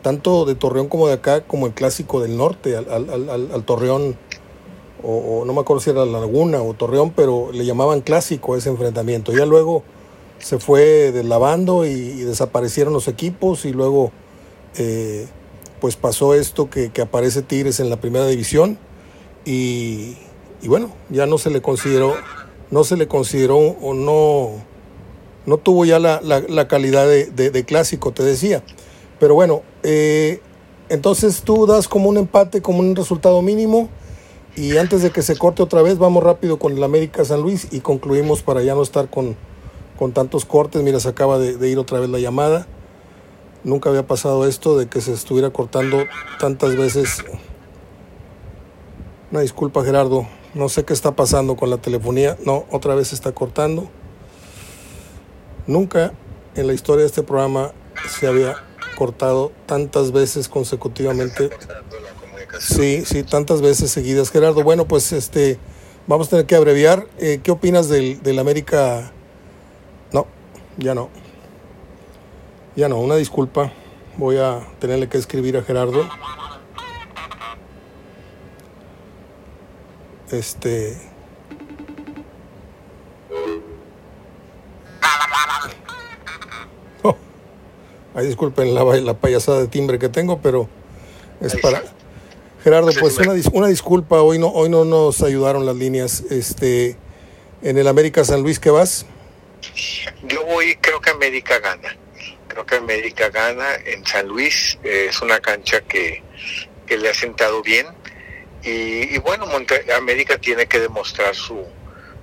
tanto 0.00 0.44
de 0.44 0.54
Torreón 0.54 0.88
como 0.88 1.06
de 1.06 1.14
acá, 1.14 1.42
como 1.42 1.66
el 1.66 1.74
clásico 1.74 2.20
del 2.20 2.36
norte, 2.36 2.76
al, 2.76 2.90
al, 2.90 3.50
al, 3.52 3.64
Torreón, 3.64 4.16
o, 5.04 5.44
no 5.44 5.52
me 5.52 5.60
acuerdo 5.60 5.80
si 5.80 5.90
era 5.90 6.04
La 6.06 6.18
Laguna 6.18 6.62
o 6.62 6.74
Torreón, 6.74 7.10
pero 7.10 7.50
le 7.52 7.64
llamaban 7.64 8.00
clásico 8.00 8.56
ese 8.56 8.70
enfrentamiento. 8.70 9.32
Ya 9.32 9.46
luego 9.46 9.84
se 10.38 10.58
fue 10.58 11.12
deslavando 11.12 11.86
y, 11.86 11.90
y 11.90 12.22
desaparecieron 12.22 12.92
los 12.92 13.06
equipos 13.06 13.64
y 13.64 13.72
luego 13.72 14.10
eh, 14.76 15.26
pues 15.82 15.96
pasó 15.96 16.34
esto 16.34 16.70
que, 16.70 16.90
que, 16.90 17.02
aparece 17.02 17.42
Tigres 17.42 17.80
en 17.80 17.90
la 17.90 17.96
primera 17.96 18.24
división 18.28 18.78
y, 19.44 20.16
y, 20.62 20.68
bueno, 20.68 20.92
ya 21.10 21.26
no 21.26 21.38
se 21.38 21.50
le 21.50 21.60
consideró, 21.60 22.14
no 22.70 22.84
se 22.84 22.96
le 22.96 23.08
consideró 23.08 23.56
o 23.58 23.92
no, 23.92 24.62
no 25.44 25.58
tuvo 25.58 25.84
ya 25.84 25.98
la, 25.98 26.20
la, 26.20 26.68
calidad 26.68 27.08
de, 27.08 27.24
de, 27.26 27.64
clásico, 27.64 28.12
te 28.12 28.22
decía. 28.22 28.62
Pero 29.18 29.34
bueno, 29.34 29.62
eh, 29.82 30.40
entonces 30.88 31.42
tú 31.42 31.66
das 31.66 31.88
como 31.88 32.08
un 32.08 32.16
empate, 32.16 32.62
como 32.62 32.78
un 32.78 32.94
resultado 32.94 33.42
mínimo. 33.42 33.88
Y 34.54 34.76
antes 34.76 35.02
de 35.02 35.10
que 35.10 35.22
se 35.22 35.36
corte 35.36 35.64
otra 35.64 35.82
vez, 35.82 35.98
vamos 35.98 36.22
rápido 36.22 36.60
con 36.60 36.76
el 36.76 36.84
América 36.84 37.24
San 37.24 37.42
Luis 37.42 37.66
y 37.72 37.80
concluimos 37.80 38.42
para 38.42 38.62
ya 38.62 38.76
no 38.76 38.84
estar 38.84 39.10
con, 39.10 39.34
con 39.98 40.12
tantos 40.12 40.44
cortes. 40.44 40.80
Mira, 40.80 41.00
se 41.00 41.08
acaba 41.08 41.40
de 41.40 41.68
ir 41.68 41.80
otra 41.80 41.98
vez 41.98 42.08
la 42.08 42.20
llamada. 42.20 42.68
Nunca 43.64 43.90
había 43.90 44.06
pasado 44.06 44.46
esto 44.46 44.76
de 44.76 44.88
que 44.88 45.00
se 45.00 45.12
estuviera 45.12 45.50
cortando 45.50 46.04
tantas 46.40 46.76
veces. 46.76 47.24
Una 49.30 49.40
disculpa 49.40 49.84
Gerardo, 49.84 50.26
no 50.54 50.68
sé 50.68 50.84
qué 50.84 50.92
está 50.92 51.12
pasando 51.12 51.56
con 51.56 51.70
la 51.70 51.78
telefonía. 51.78 52.36
No, 52.44 52.66
otra 52.70 52.94
vez 52.94 53.08
se 53.08 53.14
está 53.14 53.32
cortando. 53.32 53.88
Nunca 55.66 56.12
en 56.56 56.66
la 56.66 56.72
historia 56.72 57.02
de 57.02 57.06
este 57.06 57.22
programa 57.22 57.72
se 58.08 58.26
había 58.26 58.56
cortado 58.96 59.52
tantas 59.66 60.10
veces 60.10 60.48
consecutivamente. 60.48 61.50
Sí, 62.58 63.04
sí, 63.06 63.22
tantas 63.22 63.62
veces 63.62 63.92
seguidas. 63.92 64.30
Gerardo, 64.30 64.64
bueno, 64.64 64.86
pues 64.86 65.12
este, 65.12 65.58
vamos 66.08 66.26
a 66.26 66.30
tener 66.30 66.46
que 66.46 66.56
abreviar. 66.56 67.06
Eh, 67.18 67.40
¿Qué 67.42 67.52
opinas 67.52 67.88
del, 67.88 68.22
del 68.22 68.38
América? 68.40 69.12
No, 70.12 70.26
ya 70.78 70.94
no. 70.94 71.21
Ya 72.74 72.88
no, 72.88 72.98
una 72.98 73.16
disculpa. 73.16 73.70
Voy 74.16 74.38
a 74.38 74.60
tenerle 74.78 75.08
que 75.08 75.18
escribir 75.18 75.56
a 75.56 75.62
Gerardo. 75.62 76.08
Este. 80.30 80.96
Oh. 87.04 87.16
Ay, 88.14 88.26
disculpen 88.26 88.74
la, 88.74 88.84
la, 88.84 89.14
payasada 89.14 89.58
de 89.58 89.66
timbre 89.66 89.98
que 89.98 90.08
tengo, 90.08 90.40
pero 90.40 90.68
es 91.40 91.56
para. 91.56 91.82
Gerardo, 92.62 92.92
pues 93.00 93.18
una, 93.18 93.32
una 93.52 93.66
disculpa, 93.66 94.22
hoy 94.22 94.38
no, 94.38 94.46
hoy 94.46 94.68
no 94.68 94.84
nos 94.84 95.20
ayudaron 95.22 95.66
las 95.66 95.74
líneas. 95.74 96.20
Este, 96.30 96.96
en 97.60 97.76
el 97.76 97.88
América 97.88 98.22
San 98.22 98.42
Luis, 98.42 98.60
¿qué 98.60 98.70
vas? 98.70 99.04
Yo 100.28 100.44
voy, 100.46 100.76
creo 100.76 101.00
que 101.00 101.10
América 101.10 101.58
gana 101.58 101.96
creo 102.52 102.66
que 102.66 102.76
América 102.76 103.30
gana 103.30 103.74
en 103.84 104.06
San 104.06 104.28
Luis, 104.28 104.78
eh, 104.84 105.06
es 105.10 105.20
una 105.20 105.40
cancha 105.40 105.80
que, 105.80 106.22
que, 106.86 106.96
le 106.98 107.08
ha 107.08 107.14
sentado 107.14 107.62
bien 107.62 107.86
y, 108.62 109.14
y 109.14 109.18
bueno, 109.18 109.46
Monte 109.46 109.92
América 109.92 110.38
tiene 110.38 110.66
que 110.66 110.80
demostrar 110.80 111.34
su, 111.34 111.66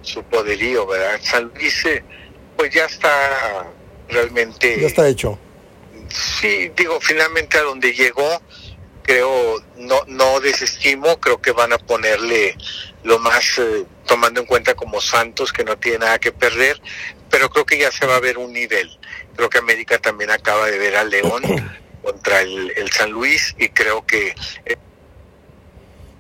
su 0.01 0.24
poderío, 0.24 0.86
¿verdad? 0.88 1.19
San 1.21 1.51
Luis 1.55 1.86
eh, 1.86 2.03
pues 2.55 2.74
ya 2.74 2.86
está 2.86 3.67
realmente... 4.09 4.79
Ya 4.79 4.88
está 4.88 5.07
hecho. 5.07 5.38
Sí, 6.09 6.71
digo, 6.75 7.00
finalmente 7.00 7.57
a 7.57 7.62
donde 7.62 7.93
llegó, 7.93 8.41
creo, 9.03 9.63
no, 9.77 10.01
no 10.07 10.39
desestimo, 10.39 11.19
creo 11.19 11.41
que 11.41 11.51
van 11.51 11.74
a 11.74 11.77
ponerle 11.77 12.57
lo 13.03 13.19
más, 13.19 13.59
eh, 13.59 13.86
tomando 14.05 14.41
en 14.41 14.45
cuenta 14.45 14.75
como 14.75 15.00
Santos, 15.00 15.53
que 15.53 15.63
no 15.63 15.77
tiene 15.77 16.00
nada 16.00 16.19
que 16.19 16.31
perder, 16.31 16.81
pero 17.29 17.50
creo 17.50 17.65
que 17.65 17.77
ya 17.77 17.91
se 17.91 18.05
va 18.05 18.15
a 18.15 18.19
ver 18.19 18.38
un 18.38 18.51
nivel. 18.51 18.99
Creo 19.39 19.50
que 19.50 19.60
América 19.60 19.98
también 20.00 20.31
acaba 20.31 20.65
de 20.65 20.77
ver 20.77 20.98
al 20.98 21.10
León 21.10 21.41
contra 22.03 22.41
el, 22.41 22.74
el, 22.75 22.91
San 22.91 23.10
Luis 23.10 23.55
y 23.58 23.69
creo 23.69 24.05
que... 24.05 24.36
Eh... 24.65 24.75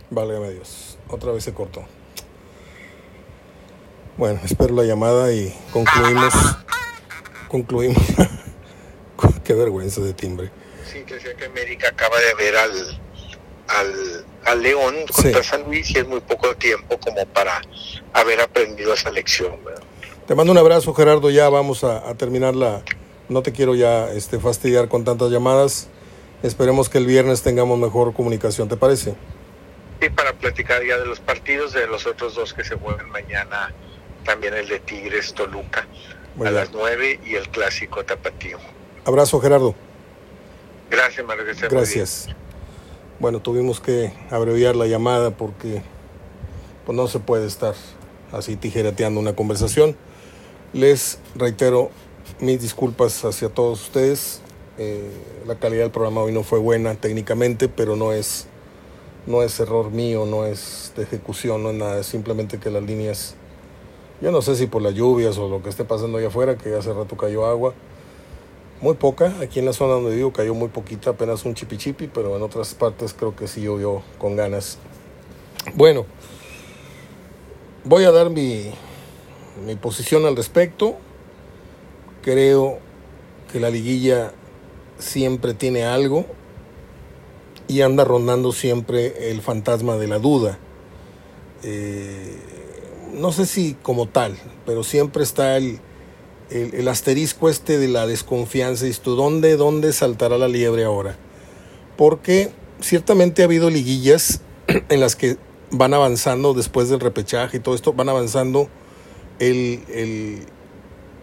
Válgame 0.09 0.51
Dios, 0.51 0.97
otra 1.09 1.33
vez 1.33 1.43
se 1.43 1.53
cortó. 1.53 1.85
Bueno, 4.15 4.39
espero 4.45 4.73
la 4.73 4.83
llamada 4.83 5.33
y 5.33 5.53
concluimos. 5.73 6.33
Concluimos. 7.49 8.01
Qué 9.43 9.53
vergüenza 9.53 9.99
de 9.99 10.13
timbre. 10.13 10.49
Sí, 10.89 11.03
que 11.03 11.19
sé 11.19 11.35
que 11.35 11.43
América 11.43 11.89
acaba 11.89 12.17
de 12.21 12.33
ver 12.35 12.55
al, 12.55 13.01
al, 13.67 14.25
al 14.45 14.63
León 14.63 14.95
contra 15.13 15.43
sí. 15.43 15.49
San 15.49 15.63
Luis 15.63 15.91
y 15.91 15.97
es 15.97 16.07
muy 16.07 16.21
poco 16.21 16.55
tiempo 16.55 16.97
como 16.97 17.25
para 17.25 17.61
haber 18.13 18.39
aprendido 18.39 18.93
esa 18.93 19.11
lección. 19.11 19.61
¿verdad? 19.65 19.83
Te 20.25 20.35
mando 20.35 20.53
un 20.53 20.57
abrazo, 20.57 20.93
Gerardo. 20.93 21.29
Ya 21.29 21.49
vamos 21.49 21.83
a, 21.83 22.09
a 22.09 22.15
terminar 22.15 22.55
la, 22.55 22.81
no 23.29 23.41
te 23.43 23.51
quiero 23.51 23.75
ya 23.75 24.11
este, 24.11 24.39
fastidiar 24.39 24.89
con 24.89 25.05
tantas 25.05 25.31
llamadas. 25.31 25.87
Esperemos 26.43 26.89
que 26.89 26.97
el 26.97 27.05
viernes 27.05 27.41
tengamos 27.41 27.77
mejor 27.77 28.13
comunicación, 28.13 28.67
¿te 28.67 28.77
parece? 28.77 29.15
Sí, 30.01 30.09
para 30.09 30.33
platicar 30.33 30.83
ya 30.85 30.97
de 30.97 31.05
los 31.05 31.19
partidos, 31.19 31.73
de 31.73 31.87
los 31.87 32.05
otros 32.05 32.35
dos 32.35 32.53
que 32.53 32.63
se 32.63 32.75
juegan 32.75 33.09
mañana, 33.09 33.73
también 34.23 34.53
el 34.53 34.67
de 34.67 34.79
Tigres 34.79 35.33
Toluca 35.33 35.87
Muy 36.35 36.47
a 36.47 36.51
bien. 36.51 36.63
las 36.63 36.71
9 36.71 37.19
y 37.25 37.35
el 37.35 37.49
clásico 37.49 38.03
Tapatío. 38.03 38.57
Abrazo, 39.05 39.39
Gerardo. 39.39 39.75
Gracias, 40.89 41.25
Mario. 41.25 41.45
Que 41.45 41.67
Gracias. 41.67 42.27
Bueno, 43.19 43.41
tuvimos 43.41 43.81
que 43.81 44.13
abreviar 44.31 44.75
la 44.75 44.87
llamada 44.87 45.31
porque 45.31 45.81
pues, 46.85 46.95
no 46.95 47.07
se 47.07 47.19
puede 47.19 47.45
estar 47.45 47.75
así 48.31 48.55
tijereteando 48.55 49.19
una 49.19 49.35
conversación. 49.35 49.95
Les 50.71 51.19
reitero 51.35 51.91
mis 52.41 52.61
disculpas 52.61 53.25
hacia 53.25 53.49
todos 53.49 53.81
ustedes. 53.81 54.41
Eh, 54.77 55.09
la 55.45 55.55
calidad 55.55 55.83
del 55.83 55.91
programa 55.91 56.21
hoy 56.21 56.31
no 56.31 56.43
fue 56.43 56.59
buena 56.59 56.95
técnicamente, 56.95 57.67
pero 57.67 57.95
no 57.95 58.13
es, 58.13 58.47
no 59.27 59.43
es 59.43 59.59
error 59.59 59.91
mío, 59.91 60.25
no 60.25 60.45
es 60.45 60.93
de 60.95 61.03
ejecución, 61.03 61.63
no 61.63 61.71
es 61.71 61.75
nada, 61.75 61.99
es 61.99 62.07
simplemente 62.07 62.59
que 62.59 62.69
las 62.69 62.83
líneas, 62.83 63.35
yo 64.21 64.31
no 64.31 64.41
sé 64.41 64.55
si 64.55 64.67
por 64.67 64.81
las 64.81 64.93
lluvias 64.93 65.37
o 65.37 65.49
lo 65.49 65.61
que 65.61 65.69
esté 65.69 65.83
pasando 65.83 66.17
allá 66.17 66.27
afuera, 66.27 66.57
que 66.57 66.73
hace 66.75 66.93
rato 66.93 67.17
cayó 67.17 67.45
agua, 67.45 67.73
muy 68.81 68.93
poca, 68.93 69.35
aquí 69.41 69.59
en 69.59 69.65
la 69.65 69.73
zona 69.73 69.95
donde 69.95 70.15
vivo 70.15 70.31
cayó 70.31 70.53
muy 70.53 70.69
poquita, 70.69 71.09
apenas 71.09 71.43
un 71.43 71.55
chipichipi, 71.55 72.07
pero 72.07 72.37
en 72.37 72.41
otras 72.41 72.73
partes 72.73 73.13
creo 73.13 73.35
que 73.35 73.47
sí 73.47 73.61
llovió 73.61 74.01
con 74.17 74.37
ganas. 74.37 74.77
Bueno, 75.75 76.05
voy 77.83 78.05
a 78.05 78.11
dar 78.11 78.29
mi, 78.29 78.71
mi 79.65 79.75
posición 79.75 80.25
al 80.25 80.37
respecto 80.37 80.95
creo 82.21 82.79
que 83.51 83.59
la 83.59 83.69
liguilla 83.69 84.31
siempre 84.97 85.53
tiene 85.53 85.85
algo 85.85 86.25
y 87.67 87.81
anda 87.81 88.03
rondando 88.03 88.51
siempre 88.51 89.31
el 89.31 89.41
fantasma 89.41 89.95
de 89.95 90.07
la 90.07 90.19
duda. 90.19 90.57
Eh, 91.63 92.35
no 93.13 93.31
sé 93.31 93.45
si 93.45 93.75
como 93.81 94.07
tal, 94.07 94.37
pero 94.65 94.83
siempre 94.83 95.23
está 95.23 95.57
el, 95.57 95.79
el, 96.49 96.87
asterisco 96.87 97.49
este 97.49 97.77
de 97.77 97.87
la 97.87 98.07
desconfianza. 98.07 98.87
Y 98.87 98.93
tú, 98.93 99.15
¿dónde, 99.15 99.55
¿dónde 99.55 99.93
saltará 99.93 100.37
la 100.37 100.47
liebre 100.47 100.83
ahora? 100.83 101.15
Porque 101.97 102.51
ciertamente 102.81 103.41
ha 103.41 103.45
habido 103.45 103.69
liguillas 103.69 104.41
en 104.89 104.99
las 104.99 105.15
que 105.15 105.37
van 105.71 105.93
avanzando 105.93 106.53
después 106.53 106.89
del 106.89 106.99
repechaje 106.99 107.57
y 107.57 107.59
todo 107.59 107.75
esto, 107.75 107.93
van 107.93 108.09
avanzando 108.09 108.69
el, 109.39 109.83
el 109.89 110.45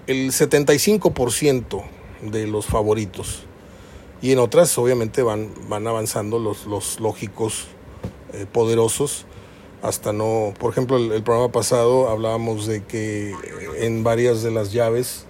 el 0.07 0.31
75% 0.31 1.83
de 2.23 2.47
los 2.47 2.67
favoritos. 2.67 3.43
Y 4.23 4.33
en 4.33 4.39
otras, 4.39 4.77
obviamente, 4.79 5.23
van, 5.23 5.51
van 5.69 5.87
avanzando 5.87 6.39
los, 6.39 6.67
los 6.67 7.01
lógicos 7.01 7.67
eh, 8.33 8.47
poderosos. 8.51 9.27
Hasta 9.83 10.13
no, 10.13 10.55
por 10.59 10.73
ejemplo, 10.73 10.97
el, 10.97 11.13
el, 11.13 11.23
programa 11.23 11.53
pasado 11.53 12.09
hablábamos 12.09 12.67
de 12.67 12.85
que 12.85 13.35
en 13.79 14.03
varias 14.03 14.43
de 14.43 14.51
las 14.51 14.73
llaves 14.73 15.27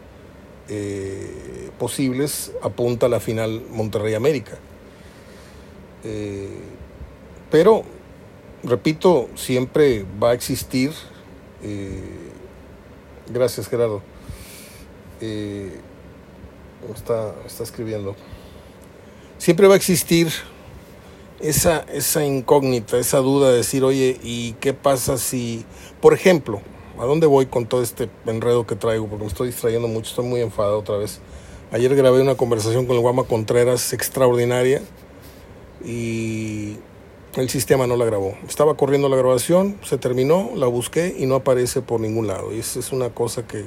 eh, 0.69 1.71
posibles 1.79 2.53
apunta 2.63 3.09
la 3.09 3.21
final 3.21 3.63
Monterrey 3.71 4.15
América. 4.15 4.59
Eh, 6.05 6.61
pero, 7.51 7.83
repito, 8.63 9.29
siempre 9.35 10.05
va 10.23 10.31
a 10.31 10.35
existir. 10.35 10.93
Eh, 11.63 12.03
gracias, 13.33 13.69
Gerardo 13.69 14.16
está, 15.21 17.35
está 17.47 17.63
escribiendo, 17.63 18.17
siempre 19.39 19.67
va 19.67 19.75
a 19.75 19.77
existir 19.77 20.29
esa, 21.41 21.85
esa 21.93 22.25
incógnita, 22.25 22.99
esa 22.99 23.19
duda 23.19 23.51
de 23.51 23.59
decir, 23.59 23.85
oye, 23.85 24.19
¿y 24.23 24.53
qué 24.55 24.73
pasa 24.73 25.19
si, 25.19 25.65
por 26.01 26.15
ejemplo, 26.15 26.61
¿a 26.99 27.05
dónde 27.05 27.27
voy 27.27 27.47
con 27.47 27.67
todo 27.67 27.83
este 27.83 28.09
enredo 28.27 28.67
que 28.67 28.77
traigo? 28.77 29.07
Porque 29.07 29.25
me 29.25 29.29
estoy 29.29 29.49
distrayendo 29.49 29.89
mucho, 29.89 30.11
estoy 30.11 30.27
muy 30.27 30.41
enfadado 30.41 30.79
otra 30.79 30.97
vez. 30.97 31.21
Ayer 31.73 31.95
grabé 31.95 32.23
una 32.23 32.37
conversación 32.37 32.87
con 32.87 32.97
el 32.97 33.03
Guama 33.03 33.25
Contreras 33.25 33.93
extraordinaria 33.93 34.83
y 35.85 36.77
el 37.35 37.51
sistema 37.51 37.87
no 37.87 37.97
la 37.97 38.05
grabó. 38.05 38.35
Estaba 38.49 38.77
corriendo 38.77 39.09
la 39.09 39.17
grabación, 39.17 39.79
se 39.83 39.99
terminó, 39.99 40.53
la 40.55 40.69
busqué 40.69 41.15
y 41.19 41.27
no 41.27 41.35
aparece 41.35 41.83
por 41.83 42.01
ningún 42.01 42.29
lado. 42.29 42.55
Y 42.55 42.61
es, 42.61 42.77
es 42.77 42.93
una 42.93 43.11
cosa 43.11 43.47
que, 43.47 43.65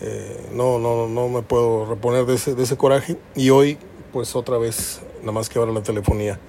Eh, 0.00 0.48
no, 0.54 0.78
no, 0.78 1.06
no 1.06 1.28
me 1.28 1.42
puedo 1.42 1.84
reponer 1.86 2.24
de 2.24 2.34
ese, 2.34 2.54
de 2.54 2.62
ese 2.62 2.76
coraje. 2.76 3.16
Y 3.34 3.50
hoy, 3.50 3.78
pues 4.12 4.34
otra 4.34 4.58
vez, 4.58 5.00
nada 5.20 5.32
más 5.32 5.48
que 5.48 5.58
ahora 5.58 5.72
la 5.72 5.82
telefonía. 5.82 6.40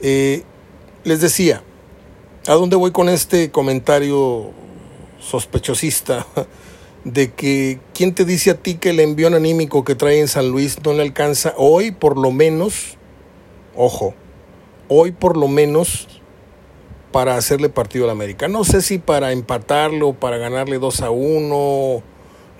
Eh, 0.00 0.44
les 1.04 1.20
decía, 1.20 1.62
¿a 2.46 2.54
dónde 2.54 2.76
voy 2.76 2.90
con 2.90 3.08
este 3.08 3.50
comentario 3.50 4.50
sospechosista? 5.18 6.26
De 7.02 7.32
que, 7.32 7.80
¿quién 7.94 8.14
te 8.14 8.26
dice 8.26 8.50
a 8.50 8.56
ti 8.56 8.74
que 8.74 8.90
el 8.90 9.00
envío 9.00 9.28
anímico 9.28 9.84
que 9.84 9.94
trae 9.94 10.20
en 10.20 10.28
San 10.28 10.50
Luis 10.50 10.84
no 10.84 10.92
le 10.92 11.00
alcanza 11.00 11.54
hoy, 11.56 11.92
por 11.92 12.18
lo 12.18 12.30
menos, 12.30 12.98
ojo, 13.74 14.12
hoy 14.88 15.10
por 15.10 15.38
lo 15.38 15.48
menos 15.48 16.20
para 17.10 17.36
hacerle 17.36 17.70
partido 17.70 18.04
al 18.04 18.10
América? 18.10 18.48
No 18.48 18.64
sé 18.64 18.82
si 18.82 18.98
para 18.98 19.32
empatarlo, 19.32 20.12
para 20.12 20.36
ganarle 20.36 20.78
2 20.78 21.00
a 21.00 21.08
1 21.10 22.02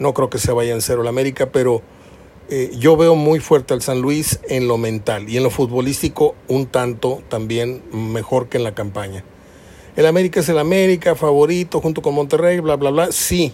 no 0.01 0.15
creo 0.15 0.31
que 0.31 0.39
se 0.39 0.51
vaya 0.51 0.73
en 0.73 0.81
cero 0.81 1.03
el 1.03 1.09
América, 1.09 1.53
pero 1.53 1.83
eh, 2.49 2.73
yo 2.77 2.97
veo 2.97 3.15
muy 3.15 3.39
fuerte 3.39 3.75
al 3.75 3.83
San 3.83 4.01
Luis 4.01 4.41
en 4.49 4.67
lo 4.67 4.79
mental 4.79 5.29
y 5.29 5.37
en 5.37 5.45
lo 5.45 5.51
futbolístico 5.51 6.35
un 6.49 6.67
tanto 6.67 7.23
también 7.29 7.83
mejor 7.93 8.49
que 8.49 8.57
en 8.57 8.65
la 8.65 8.75
campaña. 8.75 9.25
El 9.95 10.07
América 10.07 10.41
es 10.41 10.49
el 10.49 10.59
América, 10.59 11.15
favorito 11.15 11.81
junto 11.81 12.03
con 12.03 12.15
Monterrey, 12.15 12.59
bla, 12.61 12.77
bla, 12.77 12.91
bla, 12.91 13.13
sí, 13.13 13.53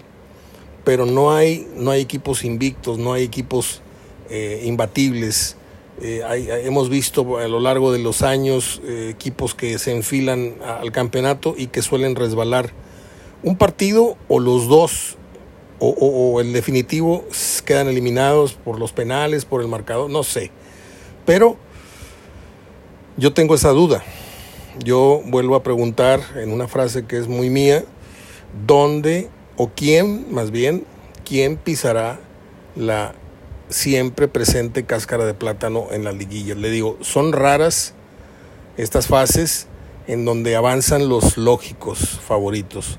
pero 0.84 1.04
no 1.04 1.34
hay, 1.34 1.68
no 1.76 1.90
hay 1.90 2.00
equipos 2.00 2.44
invictos, 2.44 2.96
no 2.96 3.12
hay 3.12 3.24
equipos 3.24 3.82
eh, 4.30 4.62
imbatibles. 4.64 5.56
Eh, 6.00 6.22
hemos 6.64 6.88
visto 6.88 7.38
a 7.38 7.48
lo 7.48 7.58
largo 7.58 7.90
de 7.90 7.98
los 7.98 8.22
años 8.22 8.80
equipos 8.86 9.54
que 9.54 9.78
se 9.78 9.92
enfilan 9.92 10.54
al 10.62 10.92
campeonato 10.92 11.54
y 11.56 11.66
que 11.66 11.82
suelen 11.82 12.14
resbalar 12.14 12.70
un 13.42 13.56
partido 13.56 14.16
o 14.28 14.38
los 14.38 14.68
dos 14.68 15.16
o, 15.78 15.88
o, 15.88 16.40
el 16.40 16.52
definitivo 16.52 17.24
quedan 17.64 17.88
eliminados 17.88 18.54
por 18.54 18.78
los 18.78 18.92
penales, 18.92 19.44
por 19.44 19.60
el 19.60 19.68
marcador, 19.68 20.10
no 20.10 20.22
sé. 20.22 20.50
Pero 21.24 21.56
yo 23.16 23.32
tengo 23.32 23.54
esa 23.54 23.70
duda. 23.70 24.02
Yo 24.84 25.22
vuelvo 25.26 25.54
a 25.54 25.62
preguntar 25.62 26.20
en 26.36 26.52
una 26.52 26.68
frase 26.68 27.06
que 27.06 27.18
es 27.18 27.28
muy 27.28 27.50
mía, 27.50 27.84
¿dónde 28.66 29.30
o 29.56 29.70
quién, 29.74 30.32
más 30.32 30.50
bien, 30.50 30.84
quién 31.24 31.56
pisará 31.56 32.20
la 32.74 33.14
siempre 33.68 34.28
presente 34.28 34.84
cáscara 34.84 35.24
de 35.24 35.34
plátano 35.34 35.88
en 35.90 36.04
la 36.04 36.12
liguilla? 36.12 36.54
Le 36.54 36.70
digo, 36.70 36.98
son 37.00 37.32
raras 37.32 37.94
estas 38.76 39.06
fases 39.06 39.66
en 40.06 40.24
donde 40.24 40.54
avanzan 40.54 41.08
los 41.08 41.36
lógicos 41.36 42.20
favoritos, 42.20 42.98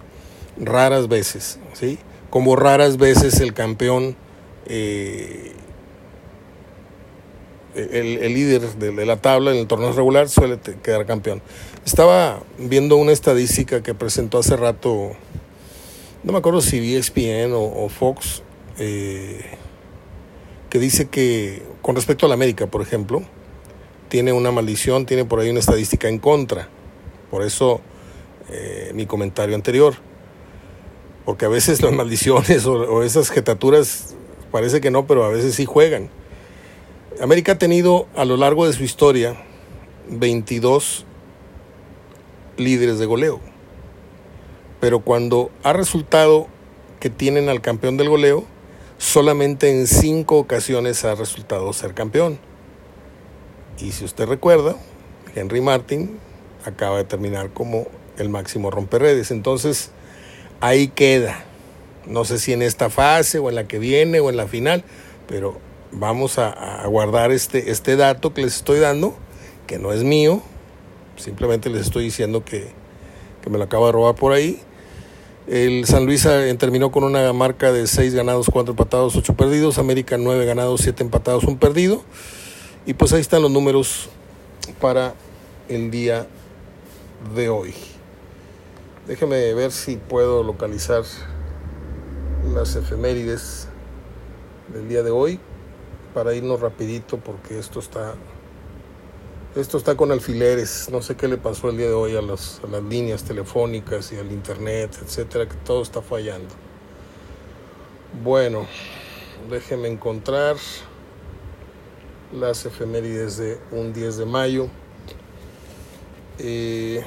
raras 0.59 1.07
veces, 1.07 1.59
¿sí? 1.73 1.99
Como 2.37 2.55
raras 2.55 2.97
veces 2.97 3.39
el 3.39 3.55
campeón, 3.55 4.15
eh, 4.67 5.53
el, 7.73 8.31
líder 8.31 8.61
de, 8.75 9.07
la 9.07 9.17
tabla 9.17 9.49
en 9.49 9.57
el 9.57 9.65
torneo 9.65 9.91
regular 9.91 10.29
suele 10.29 10.59
quedar 10.83 11.07
campeón. 11.07 11.41
Estaba 11.83 12.43
viendo 12.59 12.95
una 12.97 13.11
estadística 13.11 13.81
que 13.81 13.95
presentó 13.95 14.37
hace 14.37 14.55
rato, 14.55 15.13
no 16.23 16.31
me 16.31 16.37
acuerdo 16.37 16.61
si 16.61 16.95
ESPN 16.95 17.53
o, 17.55 17.89
Fox, 17.89 18.43
eh, 18.77 19.41
que 20.69 20.77
dice 20.77 21.07
que 21.07 21.63
con 21.81 21.95
respecto 21.95 22.27
a 22.27 22.29
la 22.29 22.35
América, 22.35 22.67
por 22.67 22.83
ejemplo, 22.83 23.23
tiene 24.09 24.31
una 24.31 24.51
maldición, 24.51 25.07
tiene 25.07 25.25
por 25.25 25.39
ahí 25.39 25.49
una 25.49 25.59
estadística 25.59 26.07
en 26.07 26.19
contra. 26.19 26.69
Por 27.31 27.41
eso 27.41 27.81
eh, 28.51 28.91
mi 28.93 29.07
comentario 29.07 29.55
anterior 29.55 29.95
porque 31.27 31.43
a 31.43 31.49
veces 31.49 31.81
las 31.81 31.91
maldiciones 31.91 32.65
o, 32.65 33.03
esas 33.03 33.31
jetaturas 33.31 34.15
parece 34.49 34.79
que 34.79 34.91
no, 34.91 35.05
pero 35.07 35.25
a 35.25 35.29
veces 35.29 35.55
sí 35.55 35.65
juegan. 35.65 36.09
América 37.19 37.51
ha 37.51 37.57
tenido 37.57 38.07
a 38.15 38.23
lo 38.23 38.37
largo 38.37 38.65
de 38.65 38.71
su 38.71 38.85
historia 38.85 39.35
22 40.09 41.05
líderes 42.55 42.97
de 42.97 43.05
goleo, 43.07 43.41
pero 44.79 45.01
cuando 45.01 45.51
ha 45.63 45.73
resultado 45.73 46.47
que 47.01 47.09
tienen 47.09 47.49
al 47.49 47.59
campeón 47.59 47.97
del 47.97 48.07
goleo, 48.07 48.45
solamente 48.97 49.69
en 49.69 49.85
cinco 49.85 50.37
ocasiones 50.37 51.03
ha 51.03 51.13
resultado 51.15 51.73
ser 51.73 51.93
campeón. 51.93 52.39
Y 53.79 53.91
si 53.91 54.05
usted 54.05 54.27
recuerda, 54.27 54.77
Henry 55.35 55.59
Martin 55.59 56.19
acaba 56.63 56.95
de 56.95 57.03
terminar 57.03 57.49
como 57.49 57.85
el 58.17 58.29
máximo 58.29 58.71
romperredes. 58.71 59.29
Entonces, 59.29 59.91
ahí 60.61 60.87
queda. 60.87 61.43
No 62.05 62.25
sé 62.25 62.39
si 62.39 62.53
en 62.53 62.61
esta 62.61 62.89
fase 62.89 63.39
o 63.39 63.49
en 63.49 63.55
la 63.55 63.67
que 63.67 63.79
viene 63.79 64.19
o 64.19 64.29
en 64.29 64.37
la 64.37 64.47
final, 64.47 64.83
pero 65.27 65.59
vamos 65.91 66.37
a, 66.37 66.83
guardar 66.87 67.31
este, 67.31 67.71
este 67.71 67.95
dato 67.95 68.33
que 68.33 68.41
les 68.41 68.55
estoy 68.55 68.79
dando, 68.79 69.15
que 69.65 69.77
no 69.79 69.91
es 69.91 70.03
mío, 70.03 70.41
simplemente 71.17 71.69
les 71.69 71.81
estoy 71.81 72.05
diciendo 72.05 72.45
que, 72.45 72.69
que 73.41 73.49
me 73.49 73.57
lo 73.57 73.65
acabo 73.65 73.87
de 73.87 73.91
robar 73.91 74.15
por 74.15 74.33
ahí. 74.33 74.61
El 75.47 75.85
San 75.85 76.05
Luis 76.05 76.25
eh, 76.25 76.53
terminó 76.59 76.91
con 76.91 77.05
una 77.05 77.31
marca 77.31 77.71
de 77.71 77.87
6 77.87 78.13
ganados, 78.13 78.49
4 78.51 78.71
empatados, 78.71 79.15
8 79.15 79.33
perdidos. 79.35 79.77
América 79.77 80.17
9 80.17 80.45
ganados, 80.45 80.81
7 80.81 81.03
empatados, 81.03 81.45
1 81.45 81.57
perdido. 81.57 82.03
Y 82.85 82.95
pues 82.95 83.13
ahí 83.13 83.21
están 83.21 83.41
los 83.41 83.51
números 83.51 84.09
para 84.81 85.13
el 85.69 85.89
día 85.89 86.27
de 87.33 87.47
hoy. 87.47 87.73
Déjeme 89.07 89.53
ver 89.53 89.71
si 89.71 89.95
puedo 89.95 90.43
localizar 90.43 91.03
las 92.53 92.75
efemérides 92.75 93.69
del 94.73 94.89
día 94.89 95.01
de 95.01 95.11
hoy 95.11 95.39
para 96.13 96.33
irnos 96.33 96.59
rapidito 96.59 97.17
porque 97.17 97.57
esto 97.57 97.79
está 97.79 98.15
esto 99.55 99.77
está 99.77 99.95
con 99.95 100.11
alfileres. 100.11 100.89
No 100.91 101.01
sé 101.01 101.15
qué 101.15 101.29
le 101.29 101.37
pasó 101.37 101.69
el 101.69 101.77
día 101.77 101.87
de 101.87 101.93
hoy 101.93 102.17
a, 102.17 102.21
las 102.21 102.59
líneas 102.89 103.23
telefónicas 103.23 104.11
y 104.11 104.17
al 104.17 104.29
internet, 104.31 104.97
etcétera, 105.01 105.47
que 105.47 105.55
todo 105.55 105.81
está 105.81 106.01
fallando. 106.01 106.53
Bueno, 108.23 108.67
déjeme 109.49 109.87
encontrar 109.87 110.57
las 112.33 112.65
efemérides 112.65 113.37
de 113.37 113.57
un 113.71 113.93
10 113.93 114.17
de 114.17 114.25
mayo. 114.25 114.67
Eh, 116.39 117.03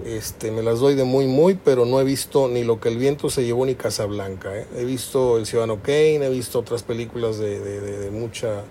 Este, 0.06 0.52
me 0.52 0.62
las 0.62 0.80
doy 0.80 0.94
de 0.94 1.06
muy 1.06 1.26
muy, 1.26 1.56
pero 1.56 1.86
no 1.86 2.00
he 2.00 2.04
visto 2.04 2.48
ni 2.48 2.64
Lo 2.64 2.80
que 2.80 2.90
el 2.90 2.98
viento 2.98 3.30
se 3.30 3.46
llevó 3.46 3.66
ni 3.66 3.76
Casablanca. 3.76 4.56
¿eh? 4.56 4.68
He 4.78 4.86
visto 4.86 5.38
El 5.38 5.46
Ciudadano 5.46 5.82
Kane, 5.82 6.26
he 6.26 6.30
visto 6.30 6.60
otras 6.60 6.84
películas 6.84 7.40
de, 7.40 7.60
de, 7.60 8.12
mucha, 8.12 8.64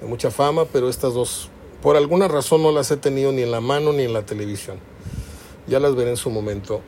de 0.00 0.06
mucha 0.06 0.30
fama, 0.30 0.64
pero 0.66 0.88
estas 0.88 1.12
dos, 1.14 1.48
por 1.82 1.96
alguna 1.96 2.28
razón, 2.28 2.62
no 2.62 2.70
las 2.70 2.90
he 2.90 2.96
tenido 2.96 3.32
ni 3.32 3.42
en 3.42 3.50
la 3.50 3.60
mano 3.60 3.92
ni 3.92 4.04
en 4.04 4.12
la 4.12 4.24
televisión. 4.24 4.78
Ya 5.66 5.80
las 5.80 5.96
veré 5.96 6.10
en 6.10 6.16
su 6.16 6.30
momento. 6.30 6.82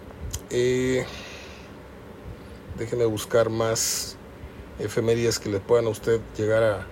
Eh, 0.50 1.04
déjeme 2.78 3.04
buscar 3.06 3.50
más 3.50 4.16
efemérides 4.78 5.38
que 5.38 5.48
le 5.48 5.60
puedan 5.60 5.86
a 5.86 5.90
usted 5.90 6.20
llegar 6.36 6.62
a, 6.62 6.86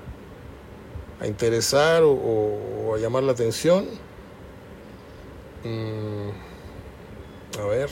a 1.20 1.26
interesar 1.26 2.02
o, 2.04 2.94
a 2.94 2.98
llamar 2.98 3.22
la 3.22 3.32
atención. 3.32 3.86
Mm, 5.64 6.30
a 7.58 7.64
ver. 7.66 7.90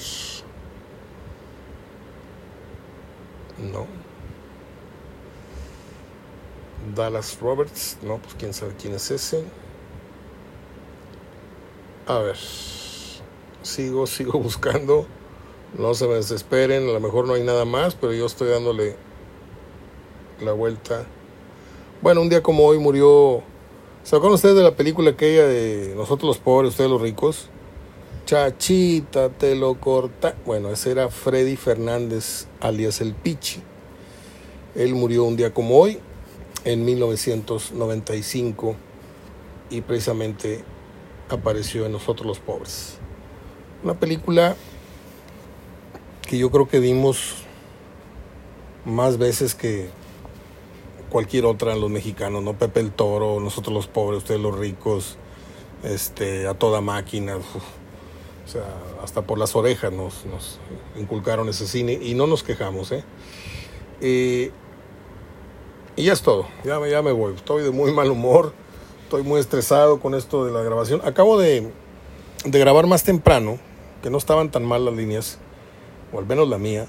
No. 3.59 3.87
Dallas 6.94 7.38
Roberts. 7.40 7.98
No, 8.02 8.18
pues 8.18 8.35
quién 8.35 8.52
sabe 8.52 8.74
quién 8.81 8.94
es 8.94 9.11
ese. 9.11 9.44
A 12.07 12.18
ver. 12.18 12.37
Sigo, 13.62 14.07
sigo 14.07 14.38
buscando. 14.40 15.07
No 15.78 15.94
se 15.94 16.06
me 16.06 16.14
desesperen, 16.14 16.88
a 16.88 16.92
lo 16.92 17.00
mejor 17.00 17.26
no 17.26 17.35
hay 17.35 17.42
nada 17.42 17.64
más, 17.64 17.94
pero 17.94 18.12
yo 18.12 18.26
estoy 18.26 18.48
dándole 18.48 18.96
la 20.40 20.52
vuelta. 20.52 21.06
Bueno, 22.02 22.20
un 22.20 22.28
día 22.28 22.42
como 22.42 22.66
hoy 22.66 22.78
murió 22.78 23.42
¿Se 24.04 24.16
acuerdan 24.16 24.35
ustedes 24.35 24.56
de 24.56 24.64
la 24.64 24.74
película 24.74 25.12
aquella 25.12 25.46
de 25.46 25.94
Nosotros 25.96 26.26
los 26.26 26.38
pobres, 26.38 26.70
ustedes 26.70 26.90
los 26.90 27.00
ricos? 27.00 27.48
Chachita, 28.26 29.28
te 29.28 29.54
lo 29.54 29.78
corta. 29.78 30.35
Bueno, 30.44 30.70
ese 30.70 30.90
era 30.90 31.08
Freddy 31.08 31.54
Fernández, 31.54 32.48
alias 32.58 33.00
El 33.00 33.14
Pichi. 33.14 33.62
Él 34.74 34.96
murió 34.96 35.22
un 35.22 35.37
día 35.37 35.54
como 35.54 35.78
hoy, 35.78 36.00
en 36.64 36.85
1995, 36.85 38.74
y 39.70 39.82
precisamente 39.82 40.64
apareció 41.28 41.87
en 41.87 41.92
Nosotros 41.92 42.26
los 42.26 42.40
pobres. 42.40 42.98
Una 43.85 43.94
película 44.00 44.56
yo 46.38 46.50
creo 46.50 46.68
que 46.68 46.80
vimos 46.80 47.34
más 48.84 49.18
veces 49.18 49.54
que 49.54 49.90
cualquier 51.10 51.44
otra 51.44 51.72
en 51.74 51.80
los 51.80 51.90
mexicanos, 51.90 52.42
¿no? 52.42 52.54
Pepe 52.54 52.80
el 52.80 52.90
Toro, 52.90 53.38
nosotros 53.38 53.74
los 53.74 53.86
pobres, 53.86 54.18
ustedes 54.18 54.40
los 54.40 54.58
ricos, 54.58 55.18
este, 55.82 56.46
a 56.46 56.54
toda 56.54 56.80
máquina. 56.80 57.36
O 57.36 58.48
sea, 58.48 58.64
hasta 59.02 59.22
por 59.22 59.38
las 59.38 59.54
orejas 59.54 59.92
nos, 59.92 60.24
nos 60.26 60.58
inculcaron 60.96 61.48
ese 61.48 61.66
cine 61.66 61.92
y 61.92 62.14
no 62.14 62.26
nos 62.26 62.42
quejamos, 62.42 62.92
¿eh? 62.92 63.04
eh 64.00 64.50
y 65.94 66.04
ya 66.04 66.14
es 66.14 66.22
todo, 66.22 66.46
ya, 66.64 66.84
ya 66.88 67.02
me 67.02 67.12
voy. 67.12 67.34
Estoy 67.34 67.62
de 67.62 67.70
muy 67.70 67.92
mal 67.92 68.10
humor, 68.10 68.54
estoy 69.04 69.22
muy 69.22 69.40
estresado 69.40 70.00
con 70.00 70.14
esto 70.14 70.46
de 70.46 70.52
la 70.52 70.62
grabación. 70.62 71.02
Acabo 71.04 71.38
de, 71.38 71.70
de 72.44 72.58
grabar 72.58 72.86
más 72.86 73.04
temprano, 73.04 73.58
que 74.02 74.08
no 74.08 74.16
estaban 74.16 74.50
tan 74.50 74.64
mal 74.64 74.86
las 74.86 74.94
líneas, 74.94 75.38
o 76.12 76.18
al 76.18 76.27
menos 76.27 76.48
la 76.48 76.59
mía. 76.59 76.87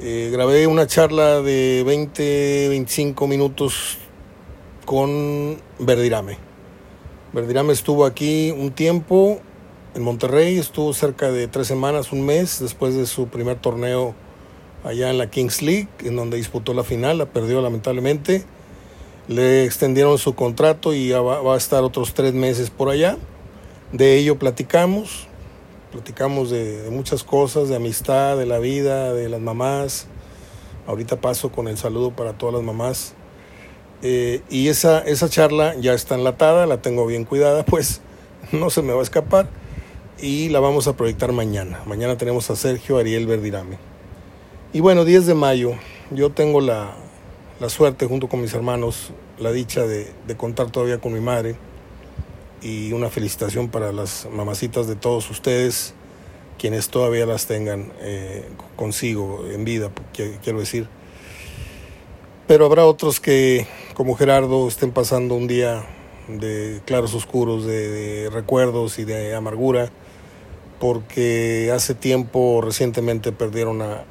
Eh, 0.00 0.30
grabé 0.32 0.66
una 0.66 0.86
charla 0.86 1.40
de 1.42 1.82
20, 1.84 2.68
25 2.68 3.26
minutos 3.26 3.98
con 4.84 5.58
Verdirame. 5.78 6.38
Verdirame 7.32 7.72
estuvo 7.72 8.06
aquí 8.06 8.50
un 8.52 8.70
tiempo 8.70 9.40
en 9.94 10.02
Monterrey, 10.02 10.56
estuvo 10.56 10.94
cerca 10.94 11.30
de 11.30 11.48
tres 11.48 11.66
semanas, 11.66 12.12
un 12.12 12.24
mes, 12.24 12.60
después 12.60 12.94
de 12.94 13.06
su 13.06 13.28
primer 13.28 13.58
torneo 13.58 14.14
allá 14.84 15.10
en 15.10 15.18
la 15.18 15.28
Kings 15.28 15.60
League, 15.62 15.88
en 16.04 16.16
donde 16.16 16.36
disputó 16.36 16.72
la 16.74 16.84
final, 16.84 17.18
la 17.18 17.26
perdió 17.26 17.60
lamentablemente. 17.60 18.44
Le 19.26 19.64
extendieron 19.64 20.16
su 20.16 20.34
contrato 20.34 20.94
y 20.94 21.10
va, 21.10 21.42
va 21.42 21.54
a 21.54 21.58
estar 21.58 21.82
otros 21.82 22.14
tres 22.14 22.32
meses 22.32 22.70
por 22.70 22.88
allá. 22.88 23.18
De 23.92 24.16
ello 24.16 24.38
platicamos, 24.38 25.27
platicamos 25.90 26.50
de, 26.50 26.88
muchas 26.90 27.24
cosas, 27.24 27.68
de 27.68 27.76
amistad, 27.76 28.36
de 28.36 28.46
la 28.46 28.58
vida, 28.58 29.12
de 29.12 29.28
las 29.28 29.40
mamás. 29.40 30.06
Ahorita 30.86 31.20
paso 31.20 31.50
con 31.50 31.68
el 31.68 31.76
saludo 31.76 32.12
para 32.12 32.36
todas 32.36 32.54
las 32.54 32.64
mamás. 32.64 33.14
Eh, 34.02 34.42
y 34.48 34.68
esa, 34.68 35.00
esa 35.00 35.28
charla 35.28 35.74
ya 35.76 35.92
está 35.94 36.14
enlatada, 36.14 36.66
la 36.66 36.80
tengo 36.82 37.06
bien 37.06 37.24
cuidada, 37.24 37.64
pues 37.66 38.00
no 38.52 38.70
se 38.70 38.82
me 38.82 38.92
va 38.92 39.00
a 39.00 39.02
escapar. 39.02 39.48
Y 40.20 40.48
la 40.48 40.60
vamos 40.60 40.88
a 40.88 40.96
proyectar 40.96 41.32
mañana. 41.32 41.80
Mañana 41.86 42.16
tenemos 42.16 42.50
a 42.50 42.56
Sergio 42.56 42.98
Ariel 42.98 43.26
Verdirame. 43.26 43.78
Y 44.72 44.80
bueno, 44.80 45.04
10 45.04 45.26
de 45.26 45.34
mayo, 45.34 45.72
yo 46.10 46.30
tengo 46.30 46.60
la, 46.60 46.94
la 47.60 47.68
suerte 47.68 48.06
junto 48.06 48.28
con 48.28 48.40
mis 48.40 48.52
hermanos, 48.52 49.12
la 49.38 49.52
dicha 49.52 49.86
de, 49.86 50.12
de 50.26 50.36
contar 50.36 50.70
todavía 50.70 50.98
con 50.98 51.12
mi 51.12 51.20
madre 51.20 51.56
y 52.62 52.92
una 52.92 53.08
felicitación 53.08 53.68
para 53.68 53.92
las 53.92 54.28
mamacitas 54.32 54.86
de 54.86 54.96
todos 54.96 55.30
ustedes, 55.30 55.94
quienes 56.58 56.88
todavía 56.88 57.26
las 57.26 57.46
tengan 57.46 57.92
eh, 58.00 58.48
consigo 58.76 59.44
en 59.50 59.64
vida, 59.64 59.90
quiero 60.42 60.60
decir. 60.60 60.88
Pero 62.46 62.66
habrá 62.66 62.86
otros 62.86 63.20
que, 63.20 63.66
como 63.94 64.16
Gerardo, 64.16 64.66
estén 64.68 64.90
pasando 64.90 65.34
un 65.34 65.46
día 65.46 65.84
de 66.28 66.80
claros 66.84 67.14
oscuros, 67.14 67.64
de, 67.64 68.30
recuerdos 68.32 68.98
y 68.98 69.04
de 69.04 69.34
amargura, 69.34 69.90
porque 70.80 71.70
hace 71.74 71.94
tiempo, 71.94 72.60
recientemente, 72.62 73.32
perdieron 73.32 73.82
a, 73.82 74.04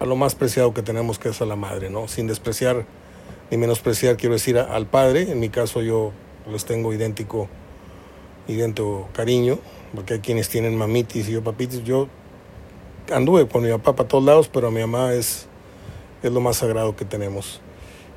a 0.00 0.04
lo 0.06 0.16
más 0.16 0.34
preciado 0.34 0.74
que 0.74 0.82
tenemos, 0.82 1.18
que 1.18 1.28
es 1.28 1.40
a 1.40 1.46
la 1.46 1.56
madre, 1.56 1.88
¿no? 1.88 2.08
Sin 2.08 2.26
despreciar 2.26 2.84
ni 3.50 3.56
menospreciar, 3.56 4.16
quiero 4.16 4.34
decir, 4.34 4.58
al 4.58 4.86
padre. 4.86 5.30
En 5.30 5.38
mi 5.38 5.48
caso, 5.48 5.82
yo 5.82 6.12
les 6.50 6.64
tengo 6.64 6.92
idéntico, 6.92 7.48
idéntico 8.48 9.08
cariño, 9.12 9.58
porque 9.94 10.14
hay 10.14 10.20
quienes 10.20 10.48
tienen 10.48 10.76
mamitis 10.76 11.28
y 11.28 11.32
yo 11.32 11.42
papitis. 11.42 11.84
Yo 11.84 12.08
anduve 13.12 13.48
con 13.48 13.62
mi 13.62 13.70
papá 13.70 13.96
para 13.96 14.08
todos 14.08 14.24
lados, 14.24 14.48
pero 14.48 14.70
mi 14.70 14.80
mamá 14.80 15.14
es, 15.14 15.46
es 16.22 16.32
lo 16.32 16.40
más 16.40 16.56
sagrado 16.56 16.96
que 16.96 17.04
tenemos. 17.04 17.60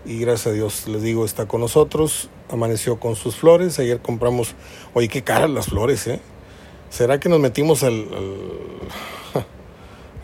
Y 0.06 0.20
gracias 0.20 0.48
a 0.48 0.52
Dios, 0.52 0.88
les 0.88 1.02
digo, 1.02 1.26
está 1.26 1.48
con 1.48 1.62
nosotros, 1.62 2.30
amaneció 2.50 3.00
con 3.00 3.16
sus 3.16 3.36
flores. 3.36 3.80
Ayer 3.80 4.02
compramos, 4.02 4.56
oye, 4.94 5.08
qué 5.08 5.24
caras 5.24 5.50
las 5.50 5.68
flores, 5.68 6.08
¿eh? 6.08 6.20
¿Será 6.90 7.20
que 7.20 7.28
nos 7.28 7.40
metimos 7.40 7.84
al, 7.84 8.08
al, 8.14 9.46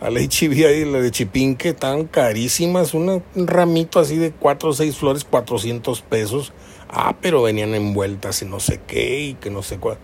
al 0.00 0.14
HB 0.16 0.66
ahí, 0.66 0.84
la 0.86 1.00
de 1.00 1.10
Chipinque, 1.10 1.74
tan 1.74 2.04
carísimas? 2.06 2.94
un 2.94 3.22
ramito 3.34 4.00
así 4.00 4.16
de 4.16 4.32
cuatro 4.32 4.70
o 4.70 4.72
seis 4.72 4.96
flores, 4.96 5.24
400 5.24 6.00
pesos 6.00 6.54
Ah, 6.96 7.16
pero 7.20 7.42
venían 7.42 7.74
envueltas 7.74 8.40
en 8.42 8.50
no 8.50 8.60
sé 8.60 8.80
qué 8.86 9.18
y 9.18 9.34
que 9.34 9.50
no 9.50 9.62
sé 9.64 9.78
cuál. 9.78 9.98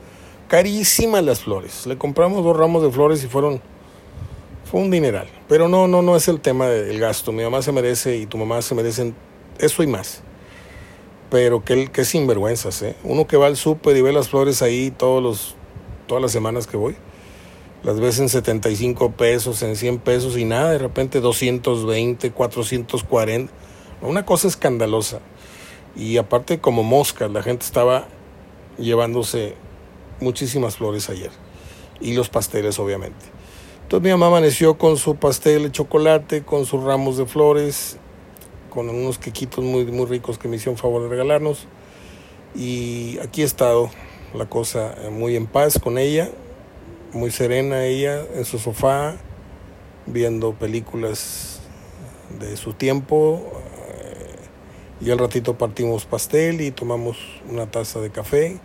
Carísimas 0.48 1.22
las 1.22 1.38
flores. 1.38 1.86
Le 1.86 1.96
compramos 1.96 2.42
dos 2.42 2.56
ramos 2.56 2.82
de 2.82 2.90
flores 2.90 3.22
y 3.22 3.28
fueron. 3.28 3.62
Fue 4.64 4.80
un 4.80 4.90
dineral. 4.90 5.28
Pero 5.48 5.68
no, 5.68 5.86
no, 5.86 6.02
no 6.02 6.16
es 6.16 6.26
el 6.26 6.40
tema 6.40 6.66
del 6.66 6.98
gasto. 6.98 7.30
Mi 7.30 7.44
mamá 7.44 7.62
se 7.62 7.70
merece 7.70 8.16
y 8.16 8.26
tu 8.26 8.38
mamá 8.38 8.60
se 8.60 8.74
merecen 8.74 9.14
eso 9.60 9.84
y 9.84 9.86
más. 9.86 10.22
Pero 11.30 11.64
qué, 11.64 11.86
qué 11.92 12.04
sinvergüenzas, 12.04 12.82
¿eh? 12.82 12.96
Uno 13.04 13.28
que 13.28 13.36
va 13.36 13.46
al 13.46 13.56
súper 13.56 13.96
y 13.96 14.02
ve 14.02 14.12
las 14.12 14.28
flores 14.28 14.60
ahí 14.60 14.90
todos 14.90 15.22
los, 15.22 15.54
todas 16.08 16.20
las 16.20 16.32
semanas 16.32 16.66
que 16.66 16.76
voy. 16.76 16.96
Las 17.84 18.00
ves 18.00 18.18
en 18.18 18.28
75 18.28 19.12
pesos, 19.12 19.62
en 19.62 19.76
100 19.76 19.98
pesos 20.00 20.36
y 20.36 20.44
nada. 20.44 20.72
De 20.72 20.78
repente 20.78 21.20
220, 21.20 22.32
440. 22.32 23.52
Una 24.02 24.26
cosa 24.26 24.48
escandalosa. 24.48 25.20
Y 25.96 26.16
aparte 26.16 26.60
como 26.60 26.82
moscas, 26.82 27.30
la 27.30 27.42
gente 27.42 27.64
estaba 27.64 28.06
llevándose 28.78 29.54
muchísimas 30.20 30.76
flores 30.76 31.08
ayer. 31.10 31.30
Y 32.00 32.14
los 32.14 32.28
pasteles, 32.28 32.78
obviamente. 32.78 33.26
Entonces 33.82 34.04
mi 34.04 34.10
mamá 34.10 34.28
amaneció 34.28 34.78
con 34.78 34.96
su 34.96 35.16
pastel 35.16 35.64
de 35.64 35.72
chocolate, 35.72 36.42
con 36.44 36.64
sus 36.64 36.82
ramos 36.82 37.16
de 37.16 37.26
flores, 37.26 37.98
con 38.70 38.88
unos 38.88 39.18
quequitos 39.18 39.64
muy, 39.64 39.84
muy 39.86 40.06
ricos 40.06 40.38
que 40.38 40.48
me 40.48 40.56
hicieron 40.56 40.76
favor 40.76 41.02
de 41.02 41.08
regalarnos. 41.08 41.66
Y 42.54 43.18
aquí 43.18 43.42
he 43.42 43.44
estado 43.44 43.90
la 44.32 44.48
cosa 44.48 44.94
eh, 45.02 45.10
muy 45.10 45.34
en 45.36 45.46
paz 45.46 45.78
con 45.78 45.98
ella, 45.98 46.30
muy 47.12 47.30
serena 47.30 47.84
ella 47.84 48.24
en 48.34 48.44
su 48.44 48.58
sofá, 48.58 49.16
viendo 50.06 50.52
películas 50.52 51.60
de 52.38 52.56
su 52.56 52.72
tiempo, 52.72 53.59
y 55.00 55.10
al 55.10 55.18
ratito 55.18 55.56
partimos 55.56 56.04
pastel 56.04 56.60
y 56.60 56.70
tomamos 56.70 57.16
una 57.48 57.70
taza 57.70 58.00
de 58.00 58.10
café. 58.10 58.58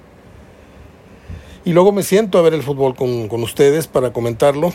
Y 1.63 1.73
luego 1.73 1.91
me 1.91 2.03
siento 2.03 2.37
a 2.37 2.41
ver 2.41 2.53
el 2.53 2.61
fútbol 2.61 2.95
con, 2.95 3.27
con 3.27 3.41
ustedes 3.41 3.87
para 3.87 4.13
comentarlo 4.13 4.71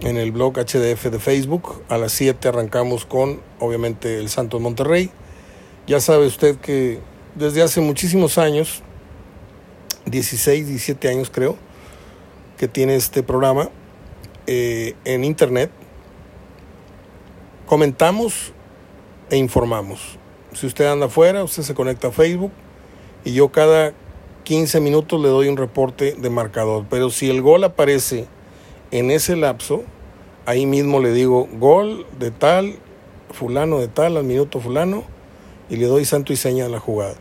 en 0.00 0.16
el 0.16 0.32
blog 0.32 0.54
HDF 0.54 1.04
de 1.04 1.18
Facebook. 1.20 1.82
A 1.88 1.98
las 1.98 2.12
7 2.12 2.48
arrancamos 2.48 3.04
con, 3.04 3.40
obviamente, 3.60 4.18
el 4.18 4.28
Santos 4.28 4.60
Monterrey. 4.60 5.10
Ya 5.86 6.00
sabe 6.00 6.26
usted 6.26 6.56
que 6.56 6.98
desde 7.36 7.62
hace 7.62 7.80
muchísimos 7.80 8.38
años, 8.38 8.82
16, 10.06 10.66
17 10.66 11.08
años 11.08 11.30
creo, 11.30 11.56
que 12.56 12.66
tiene 12.66 12.96
este 12.96 13.22
programa 13.22 13.68
eh, 14.46 14.94
en 15.04 15.22
internet, 15.22 15.70
comentamos 17.66 18.52
e 19.30 19.36
informamos. 19.36 20.15
Si 20.58 20.66
usted 20.66 20.86
anda 20.86 21.04
afuera, 21.04 21.44
usted 21.44 21.62
se 21.62 21.74
conecta 21.74 22.08
a 22.08 22.12
Facebook 22.12 22.50
y 23.26 23.34
yo 23.34 23.50
cada 23.50 23.92
15 24.44 24.80
minutos 24.80 25.20
le 25.20 25.28
doy 25.28 25.48
un 25.48 25.58
reporte 25.58 26.14
de 26.16 26.30
marcador. 26.30 26.86
Pero 26.88 27.10
si 27.10 27.28
el 27.28 27.42
gol 27.42 27.62
aparece 27.62 28.24
en 28.90 29.10
ese 29.10 29.36
lapso, 29.36 29.82
ahí 30.46 30.64
mismo 30.64 31.00
le 31.00 31.12
digo 31.12 31.46
gol 31.58 32.06
de 32.18 32.30
tal, 32.30 32.78
fulano 33.32 33.80
de 33.80 33.88
tal, 33.88 34.16
al 34.16 34.24
minuto 34.24 34.58
fulano, 34.58 35.04
y 35.68 35.76
le 35.76 35.84
doy 35.88 36.06
santo 36.06 36.32
y 36.32 36.36
seña 36.36 36.64
a 36.64 36.68
la 36.70 36.80
jugada. 36.80 37.16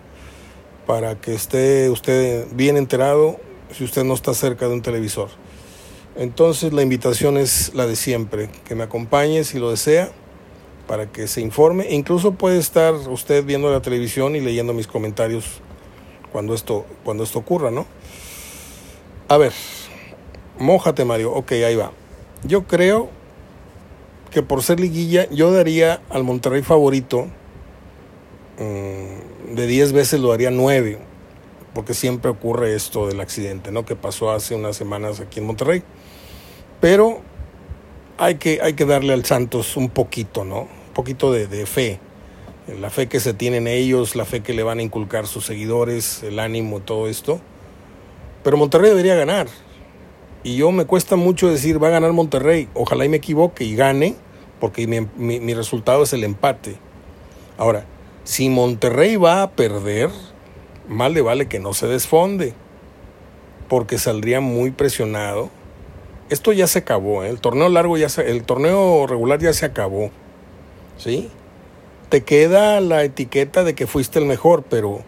Para 0.87 1.19
que 1.19 1.33
esté 1.33 1.89
usted 1.89 2.47
bien 2.53 2.77
enterado 2.77 3.35
si 3.75 3.83
usted 3.83 4.05
no 4.05 4.13
está 4.13 4.33
cerca 4.33 4.69
de 4.69 4.75
un 4.75 4.81
televisor. 4.81 5.27
Entonces 6.15 6.71
la 6.71 6.83
invitación 6.83 7.37
es 7.37 7.73
la 7.73 7.85
de 7.85 7.97
siempre, 7.97 8.49
que 8.65 8.75
me 8.75 8.85
acompañe 8.85 9.43
si 9.43 9.59
lo 9.59 9.71
desea 9.71 10.09
para 10.87 11.11
que 11.11 11.27
se 11.27 11.41
informe. 11.41 11.87
incluso 11.89 12.33
puede 12.33 12.59
estar 12.59 12.93
usted 12.93 13.43
viendo 13.43 13.71
la 13.71 13.81
televisión 13.81 14.35
y 14.35 14.39
leyendo 14.39 14.73
mis 14.73 14.87
comentarios 14.87 15.61
cuando 16.31 16.53
esto, 16.53 16.85
cuando 17.03 17.23
esto 17.23 17.39
ocurra, 17.39 17.71
¿no? 17.71 17.85
A 19.27 19.37
ver, 19.37 19.53
mójate 20.59 21.05
Mario, 21.05 21.31
ok, 21.33 21.51
ahí 21.53 21.75
va. 21.75 21.91
Yo 22.43 22.67
creo 22.67 23.09
que 24.31 24.43
por 24.43 24.61
ser 24.61 24.79
liguilla 24.79 25.29
yo 25.29 25.51
daría 25.51 26.01
al 26.09 26.23
Monterrey 26.23 26.61
favorito, 26.61 27.27
mm, 28.59 29.55
de 29.55 29.67
10 29.67 29.93
veces 29.93 30.19
lo 30.19 30.33
haría 30.33 30.51
9, 30.51 30.99
porque 31.73 31.93
siempre 31.93 32.29
ocurre 32.29 32.75
esto 32.75 33.07
del 33.07 33.21
accidente, 33.21 33.71
¿no? 33.71 33.85
Que 33.85 33.95
pasó 33.95 34.31
hace 34.31 34.55
unas 34.55 34.75
semanas 34.75 35.21
aquí 35.21 35.39
en 35.39 35.45
Monterrey. 35.45 35.83
Pero 36.81 37.21
hay 38.17 38.35
que, 38.35 38.59
hay 38.61 38.73
que 38.73 38.85
darle 38.85 39.13
al 39.13 39.25
Santos 39.25 39.77
un 39.77 39.89
poquito, 39.89 40.45
¿no? 40.45 40.61
Un 40.61 40.93
poquito 40.93 41.31
de, 41.31 41.47
de 41.47 41.65
fe. 41.65 41.99
La 42.79 42.89
fe 42.89 43.07
que 43.07 43.19
se 43.19 43.33
tienen 43.33 43.67
ellos, 43.67 44.15
la 44.15 44.25
fe 44.25 44.41
que 44.41 44.53
le 44.53 44.63
van 44.63 44.79
a 44.79 44.81
inculcar 44.81 45.27
sus 45.27 45.45
seguidores, 45.45 46.23
el 46.23 46.39
ánimo, 46.39 46.79
todo 46.79 47.07
esto. 47.07 47.39
Pero 48.43 48.57
Monterrey 48.57 48.89
debería 48.89 49.15
ganar. 49.15 49.47
Y 50.43 50.57
yo 50.57 50.71
me 50.71 50.85
cuesta 50.85 51.15
mucho 51.15 51.49
decir, 51.49 51.83
va 51.83 51.87
a 51.87 51.91
ganar 51.91 52.13
Monterrey. 52.13 52.69
Ojalá 52.73 53.05
y 53.05 53.09
me 53.09 53.17
equivoque 53.17 53.63
y 53.63 53.75
gane, 53.75 54.15
porque 54.59 54.87
mi, 54.87 55.01
mi, 55.17 55.39
mi 55.39 55.53
resultado 55.53 56.03
es 56.03 56.13
el 56.13 56.23
empate. 56.23 56.77
Ahora, 57.57 57.85
si 58.23 58.49
Monterrey 58.49 59.15
va 59.17 59.43
a 59.43 59.51
perder, 59.51 60.09
mal 60.87 61.13
le 61.13 61.21
vale 61.21 61.47
que 61.47 61.59
no 61.59 61.73
se 61.73 61.87
desfonde, 61.87 62.53
porque 63.67 63.97
saldría 63.97 64.41
muy 64.41 64.71
presionado. 64.71 65.49
Esto 66.29 66.53
ya 66.53 66.65
se 66.65 66.79
acabó, 66.79 67.23
¿eh? 67.23 67.29
el 67.29 67.39
torneo 67.39 67.69
largo 67.69 67.97
ya 67.97 68.07
el 68.23 68.43
torneo 68.43 69.05
regular 69.05 69.39
ya 69.39 69.53
se 69.53 69.65
acabó, 69.65 70.09
¿sí? 70.97 71.29
Te 72.09 72.23
queda 72.23 72.81
la 72.81 73.03
etiqueta 73.03 73.63
de 73.63 73.75
que 73.75 73.85
fuiste 73.85 74.17
el 74.17 74.25
mejor, 74.25 74.63
pero 74.63 75.03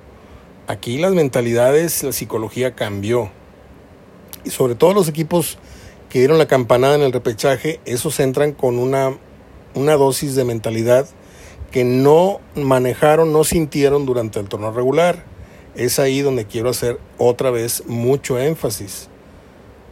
aquí 0.68 1.00
las 1.00 1.14
mentalidades, 1.14 2.04
la 2.04 2.12
psicología 2.12 2.76
cambió. 2.76 3.32
Y 4.44 4.52
sobre 4.52 4.76
todo 4.76 4.94
los 4.94 5.08
equipos 5.08 5.58
que 6.10 6.20
dieron 6.20 6.38
la 6.38 6.48
campanada 6.48 6.96
en 6.96 7.02
el 7.02 7.12
repechaje, 7.12 7.80
esos 7.86 8.20
entran 8.20 8.52
con 8.52 8.78
una, 8.78 9.18
una 9.74 9.94
dosis 9.94 10.36
de 10.36 10.46
mentalidad 10.46 11.08
que 11.72 11.84
no 11.84 12.42
manejaron, 12.56 13.34
no 13.34 13.44
sintieron 13.44 14.06
durante 14.06 14.40
el 14.40 14.50
torneo 14.50 14.72
regular. 14.72 15.24
Es 15.76 16.00
ahí 16.00 16.22
donde 16.22 16.46
quiero 16.46 16.70
hacer 16.70 17.00
otra 17.18 17.52
vez 17.52 17.84
mucho 17.88 18.40
énfasis. 18.40 19.10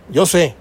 Yo 0.09 0.25
sé, 0.25 0.55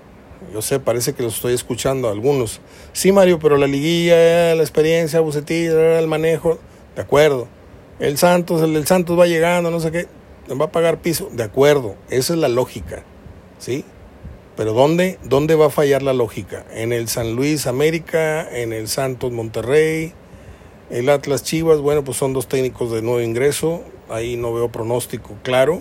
yo 0.53 0.63
sé, 0.63 0.81
parece 0.81 1.15
que 1.15 1.23
los 1.23 1.37
estoy 1.37 1.55
escuchando 1.55 2.09
a 2.09 2.13
algunos. 2.13 2.61
Sí, 2.93 3.13
Mario, 3.13 3.39
pero 3.39 3.57
la 3.57 3.67
liguilla, 3.67 4.55
la 4.55 4.63
experiencia, 4.63 5.21
Bucetilla, 5.21 5.99
el 5.99 6.07
manejo, 6.07 6.59
de 6.95 7.03
acuerdo. 7.03 7.49
El 8.01 8.19
Santos, 8.19 8.63
el 8.63 8.87
Santos 8.87 9.19
va 9.19 9.27
llegando, 9.27 9.71
no 9.71 9.81
sé 9.81 9.91
qué, 9.91 10.09
va 10.61 10.67
a 10.67 10.73
pagar 10.73 11.01
piso, 11.01 11.29
de 11.33 11.45
acuerdo. 11.45 11.97
Esa 12.11 12.35
es 12.35 12.39
la 12.39 12.49
lógica, 12.49 13.05
¿sí? 13.59 13.85
Pero 14.57 14.73
¿dónde, 14.73 15.19
¿dónde 15.25 15.55
va 15.55 15.67
a 15.67 15.71
fallar 15.71 16.03
la 16.03 16.13
lógica? 16.13 16.65
En 16.73 16.93
el 16.93 17.09
San 17.09 17.35
Luis 17.35 17.67
América, 17.67 18.49
en 18.51 18.73
el 18.73 18.89
Santos 18.89 19.33
Monterrey, 19.33 20.13
el 20.91 21.09
Atlas 21.09 21.43
Chivas, 21.43 21.81
bueno, 21.81 22.05
pues 22.05 22.19
son 22.19 22.33
dos 22.33 22.47
técnicos 22.47 22.93
de 22.93 23.03
nuevo 23.03 23.21
ingreso. 23.21 23.83
Ahí 24.09 24.37
no 24.37 24.53
veo 24.53 24.71
pronóstico 24.71 25.35
claro. 25.43 25.81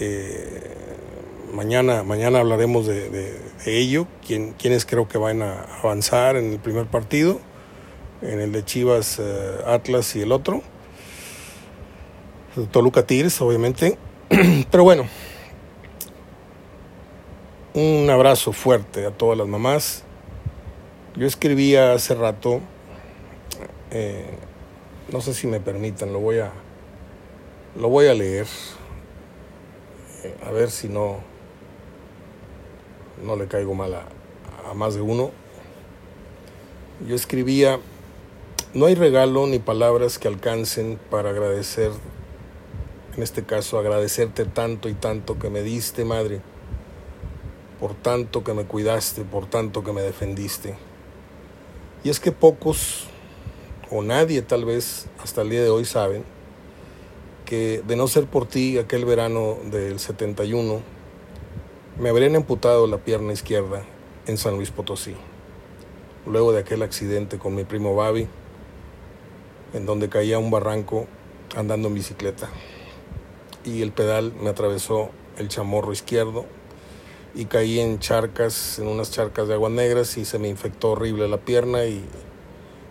Eh, 0.00 0.74
mañana, 1.56 2.02
mañana 2.04 2.38
hablaremos 2.38 2.86
de, 2.86 3.40
ello. 3.66 4.06
Quién, 4.24 4.52
quiénes 4.52 4.86
creo 4.86 5.08
que 5.08 5.18
van 5.18 5.42
a 5.42 5.64
avanzar 5.82 6.36
en 6.36 6.52
el 6.52 6.58
primer 6.60 6.86
partido. 6.86 7.40
En 8.22 8.40
el 8.40 8.52
de 8.52 8.64
Chivas, 8.64 9.18
eh, 9.18 9.58
Atlas 9.66 10.14
y 10.14 10.22
el 10.22 10.30
otro. 10.30 10.62
Toluca 12.70 13.04
Tigres, 13.04 13.40
obviamente. 13.40 13.98
Pero 14.70 14.84
bueno, 14.84 15.06
un 17.74 18.08
abrazo 18.08 18.52
fuerte 18.52 19.06
a 19.06 19.10
todas 19.10 19.36
las 19.36 19.48
mamás. 19.48 20.04
Yo 21.16 21.26
escribía 21.26 21.92
hace 21.92 22.14
rato 22.14 22.60
eh, 23.90 24.26
no 25.12 25.20
sé 25.20 25.32
si 25.32 25.46
me 25.46 25.60
permitan, 25.60 26.12
lo 26.12 26.18
voy 26.18 26.38
a, 26.38 26.50
lo 27.76 27.88
voy 27.88 28.08
a 28.08 28.14
leer. 28.14 28.46
Eh, 30.24 30.34
a 30.44 30.50
ver 30.50 30.70
si 30.70 30.88
no, 30.88 31.18
no 33.22 33.36
le 33.36 33.46
caigo 33.46 33.74
mal 33.74 33.94
a, 33.94 34.74
más 34.74 34.94
de 34.94 35.00
uno. 35.00 35.30
Yo 37.06 37.14
escribía, 37.14 37.78
no 38.74 38.86
hay 38.86 38.94
regalo 38.94 39.46
ni 39.46 39.58
palabras 39.58 40.18
que 40.18 40.28
alcancen 40.28 40.98
para 41.10 41.30
agradecer, 41.30 41.92
en 43.16 43.22
este 43.22 43.44
caso 43.44 43.78
agradecerte 43.78 44.44
tanto 44.44 44.88
y 44.88 44.94
tanto 44.94 45.38
que 45.38 45.50
me 45.50 45.62
diste, 45.62 46.04
madre, 46.04 46.40
por 47.80 47.94
tanto 47.94 48.42
que 48.44 48.54
me 48.54 48.64
cuidaste, 48.64 49.22
por 49.22 49.46
tanto 49.46 49.84
que 49.84 49.92
me 49.92 50.02
defendiste. 50.02 50.76
Y 52.02 52.10
es 52.10 52.20
que 52.20 52.32
pocos 52.32 53.04
o 53.90 54.02
nadie 54.02 54.42
tal 54.42 54.64
vez 54.64 55.06
hasta 55.22 55.42
el 55.42 55.50
día 55.50 55.62
de 55.62 55.70
hoy 55.70 55.84
saben 55.84 56.24
que 57.44 57.82
de 57.86 57.96
no 57.96 58.08
ser 58.08 58.26
por 58.26 58.46
ti 58.46 58.78
aquel 58.78 59.04
verano 59.04 59.56
del 59.70 60.00
71 60.00 60.95
me 61.98 62.08
habrían 62.08 62.36
amputado 62.36 62.86
la 62.86 62.98
pierna 62.98 63.32
izquierda 63.32 63.82
en 64.26 64.36
San 64.36 64.56
Luis 64.56 64.70
Potosí. 64.70 65.14
Luego 66.26 66.52
de 66.52 66.60
aquel 66.60 66.82
accidente 66.82 67.38
con 67.38 67.54
mi 67.54 67.64
primo 67.64 67.94
Babi, 67.94 68.28
en 69.72 69.86
donde 69.86 70.08
caía 70.08 70.38
un 70.38 70.50
barranco 70.50 71.06
andando 71.56 71.88
en 71.88 71.94
bicicleta 71.94 72.48
y 73.64 73.82
el 73.82 73.92
pedal 73.92 74.32
me 74.40 74.50
atravesó 74.50 75.10
el 75.38 75.48
chamorro 75.48 75.92
izquierdo 75.92 76.44
y 77.34 77.46
caí 77.46 77.80
en 77.80 77.98
charcas, 77.98 78.78
en 78.78 78.88
unas 78.88 79.10
charcas 79.10 79.48
de 79.48 79.54
aguas 79.54 79.72
negras 79.72 80.16
y 80.16 80.24
se 80.24 80.38
me 80.38 80.48
infectó 80.48 80.92
horrible 80.92 81.28
la 81.28 81.38
pierna 81.38 81.84
y 81.84 82.04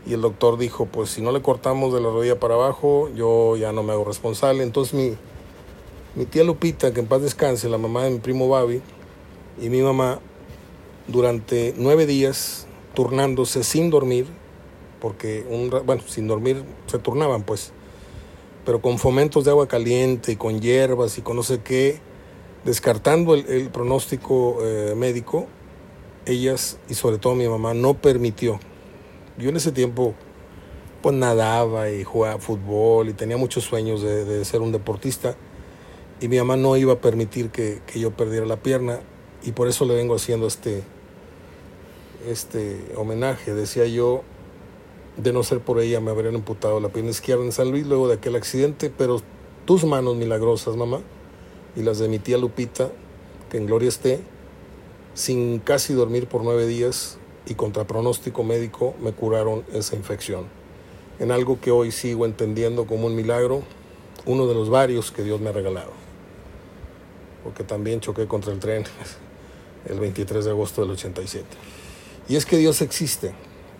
y 0.05 0.13
el 0.13 0.21
doctor 0.21 0.57
dijo, 0.57 0.85
pues 0.85 1.09
si 1.09 1.21
no 1.21 1.31
le 1.31 1.41
cortamos 1.41 1.91
de 1.93 1.99
la 1.99 2.09
rodilla 2.09 2.39
para 2.39 2.53
abajo, 2.53 3.09
yo 3.15 3.55
ya 3.57 3.71
no 3.71 3.81
me 3.81 3.93
hago 3.93 4.03
responsable. 4.03 4.61
Entonces 4.61 4.93
mi, 4.93 5.17
mi 6.13 6.25
tía 6.25 6.43
Lupita, 6.43 6.93
que 6.93 6.99
en 6.99 7.07
paz 7.07 7.23
descanse, 7.23 7.67
la 7.69 7.79
mamá 7.79 8.03
de 8.03 8.11
mi 8.11 8.19
primo 8.19 8.47
Babi, 8.47 8.81
y 9.61 9.69
mi 9.69 9.81
mamá, 9.81 10.19
durante 11.07 11.73
nueve 11.77 12.05
días, 12.05 12.67
turnándose 12.93 13.63
sin 13.63 13.89
dormir, 13.89 14.27
porque, 14.99 15.45
un, 15.49 15.69
bueno, 15.85 16.01
sin 16.07 16.27
dormir 16.27 16.63
se 16.87 16.99
turnaban 16.99 17.43
pues, 17.43 17.71
pero 18.65 18.81
con 18.81 18.97
fomentos 18.97 19.45
de 19.45 19.51
agua 19.51 19.67
caliente 19.67 20.31
y 20.31 20.35
con 20.35 20.59
hierbas 20.59 21.17
y 21.17 21.21
con 21.21 21.35
no 21.35 21.43
sé 21.43 21.61
qué, 21.61 21.99
descartando 22.63 23.35
el, 23.35 23.45
el 23.47 23.69
pronóstico 23.69 24.57
eh, 24.61 24.93
médico, 24.95 25.47
ellas 26.25 26.79
y 26.89 26.95
sobre 26.95 27.19
todo 27.19 27.35
mi 27.35 27.47
mamá 27.47 27.73
no 27.73 27.93
permitió. 27.93 28.59
Yo 29.37 29.49
en 29.49 29.57
ese 29.57 29.71
tiempo 29.71 30.15
pues 31.01 31.15
nadaba 31.15 31.91
y 31.91 32.03
jugaba 32.03 32.39
fútbol 32.39 33.09
y 33.09 33.13
tenía 33.13 33.37
muchos 33.37 33.63
sueños 33.63 34.01
de, 34.01 34.25
de 34.25 34.43
ser 34.43 34.61
un 34.61 34.71
deportista 34.71 35.35
y 36.19 36.27
mi 36.27 36.37
mamá 36.37 36.55
no 36.55 36.75
iba 36.77 36.93
a 36.93 36.99
permitir 36.99 37.51
que, 37.51 37.81
que, 37.85 37.99
yo 37.99 38.09
perdiera 38.11 38.47
la 38.47 38.57
pierna 38.57 39.01
y 39.45 39.51
por 39.51 39.67
eso 39.67 39.85
le 39.85 39.95
vengo 39.95 40.15
haciendo 40.15 40.47
este, 40.47 40.83
este 42.27 42.91
homenaje. 42.97 43.53
Decía 43.53 43.85
yo, 43.85 44.23
de 45.17 45.31
no 45.31 45.43
ser 45.43 45.59
por 45.59 45.79
ella 45.79 45.99
me 46.01 46.11
habrían 46.11 46.35
amputado 46.35 46.79
la 46.79 46.89
pierna 46.89 47.11
izquierda 47.11 47.43
en 47.43 47.51
San 47.51 47.71
Luis 47.71 47.85
luego 47.85 48.07
de 48.07 48.15
aquel 48.15 48.35
accidente, 48.35 48.91
pero 48.95 49.21
tus 49.65 49.85
manos 49.85 50.15
milagrosas, 50.15 50.75
mamá, 50.75 50.99
y 51.75 51.83
las 51.83 51.99
de 51.99 52.07
mi 52.07 52.19
tía 52.19 52.37
Lupita, 52.37 52.89
que 53.49 53.57
en 53.57 53.67
gloria 53.67 53.87
esté, 53.87 54.19
sin 55.13 55.59
casi 55.59 55.93
dormir 55.93 56.27
por 56.27 56.43
nueve 56.43 56.65
días, 56.65 57.19
y 57.47 57.53
contra 57.53 57.85
pronóstico 57.85 58.43
médico 58.43 58.95
me 58.99 59.11
curaron 59.11 59.63
esa 59.71 59.95
infección. 59.95 60.45
En 61.19 61.31
algo 61.31 61.59
que 61.61 61.69
hoy 61.69 61.91
sigo 61.91 62.25
entendiendo 62.25 62.87
como 62.87 63.05
un 63.05 63.15
milagro, 63.15 63.61
uno 64.25 64.47
de 64.47 64.55
los 64.55 64.69
varios 64.69 65.11
que 65.11 65.23
Dios 65.23 65.39
me 65.39 65.49
ha 65.49 65.53
regalado. 65.53 65.91
Porque 67.43 67.63
también 67.63 67.99
choqué 67.99 68.25
contra 68.25 68.51
el 68.51 68.59
tren 68.59 68.83
el 69.85 69.99
23 69.99 70.45
de 70.45 70.51
agosto 70.51 70.81
del 70.81 70.91
87. 70.91 71.45
Y 72.27 72.35
es 72.35 72.45
que 72.45 72.57
Dios 72.57 72.81
existe, 72.81 73.33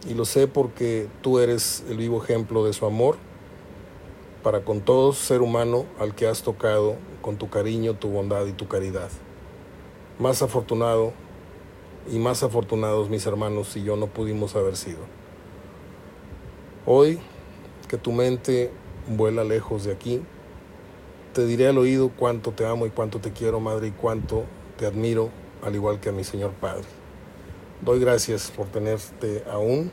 y 0.08 0.14
lo 0.14 0.26
sé 0.26 0.48
porque 0.48 1.08
tú 1.22 1.40
eres 1.40 1.84
el 1.90 1.98
vivo 1.98 2.24
ejemplo 2.24 2.64
de 2.66 2.74
su 2.74 2.86
amor 2.86 3.18
para 4.44 4.62
con 4.62 4.82
todo 4.82 5.14
ser 5.14 5.42
humano 5.42 5.86
al 6.00 6.14
que 6.14 6.28
has 6.28 6.44
tocado 6.44 6.98
con 7.22 7.38
tu 7.38 7.50
cariño, 7.50 7.96
tu 7.96 8.10
bondad 8.10 8.46
y 8.46 8.54
tu 8.54 8.68
caridad. 8.68 9.10
Más 10.20 10.44
afortunado 10.44 11.14
y 12.12 12.20
más 12.20 12.44
afortunados 12.44 13.10
mis 13.10 13.26
hermanos 13.26 13.76
y 13.76 13.84
yo 13.84 13.96
no 13.96 14.06
pudimos 14.06 14.56
haber 14.56 14.78
sido. 14.78 15.00
Hoy 16.86 17.20
que 17.88 17.98
tu 17.98 18.12
mente 18.12 18.72
vuela 19.08 19.44
lejos 19.44 19.86
de 19.86 19.94
aquí, 19.94 20.22
te 21.34 21.46
diré 21.46 21.68
al 21.68 21.78
oído 21.78 22.12
cuánto 22.16 22.52
te 22.52 22.66
amo 22.66 22.86
y 22.86 22.90
cuánto 22.90 23.20
te 23.20 23.32
quiero, 23.32 23.60
Madre, 23.60 23.88
y 23.88 23.92
cuánto 23.92 24.44
te 24.78 24.86
admiro, 24.86 25.30
al 25.66 25.76
igual 25.76 26.00
que 26.00 26.10
a 26.10 26.12
mi 26.14 26.24
Señor 26.24 26.52
Padre. 26.52 26.86
Doy 27.82 28.00
gracias 28.00 28.52
por 28.52 28.68
tenerte 28.68 29.44
aún 29.52 29.92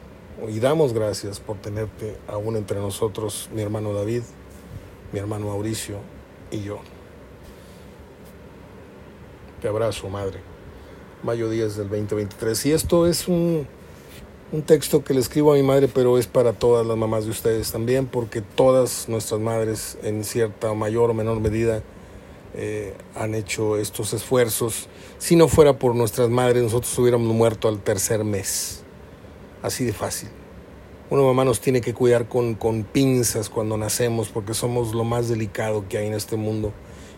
y 0.49 0.61
damos 0.61 0.93
gracias 0.93 1.41
por 1.41 1.57
tenerte 1.57 2.17
aún 2.29 2.57
entre 2.57 2.79
nosotros, 2.79 3.51
mi 3.53 3.63
hermano 3.63 3.93
David, 3.93 4.23
mi 5.13 5.19
hermano 5.19 5.47
Mauricio 5.47 5.97
y 6.53 6.63
yo. 6.63 6.79
Te 9.61 9.67
abrazo, 9.67 10.09
Madre 10.09 10.53
mayo 11.23 11.49
10 11.49 11.77
del 11.77 11.89
2023. 11.89 12.67
Y 12.67 12.73
esto 12.73 13.07
es 13.07 13.29
un, 13.29 13.67
un 14.51 14.63
texto 14.63 15.05
que 15.05 15.15
le 15.15 15.21
escribo 15.21 15.53
a 15.53 15.57
mi 15.57 15.63
madre, 15.63 15.89
pero 15.89 16.19
es 16.19 16.27
para 16.27 16.53
todas 16.53 16.87
las 16.87 16.97
mamás 16.97 17.25
de 17.25 17.31
ustedes 17.31 17.71
también, 17.73 18.07
porque 18.07 18.41
todas 18.41 19.09
nuestras 19.09 19.41
madres, 19.41 19.99
en 20.03 20.25
cierta 20.25 20.75
mayor 20.75 21.11
o 21.11 21.15
menor 21.15 21.41
medida, 21.41 21.83
eh, 22.55 22.95
han 23.15 23.35
hecho 23.35 23.77
estos 23.77 24.13
esfuerzos. 24.13 24.89
Si 25.19 25.37
no 25.37 25.49
fuera 25.49 25.79
por 25.79 25.95
nuestras 25.95 26.31
madres, 26.31 26.63
nosotros 26.63 26.97
hubiéramos 26.99 27.35
muerto 27.35 27.69
al 27.69 27.83
tercer 27.83 28.25
mes. 28.25 28.83
Así 29.63 29.85
de 29.85 29.93
fácil. 29.93 30.29
Una 31.11 31.23
mamá 31.23 31.45
nos 31.45 31.61
tiene 31.61 31.81
que 31.81 31.95
cuidar 31.95 32.29
con, 32.29 32.55
con 32.55 32.85
pinzas 32.85 33.49
cuando 33.49 33.77
nacemos, 33.77 34.29
porque 34.29 34.55
somos 34.55 34.95
lo 34.95 35.05
más 35.05 35.29
delicado 35.29 35.87
que 35.89 35.99
hay 35.99 36.07
en 36.07 36.15
este 36.15 36.37
mundo. 36.37 36.73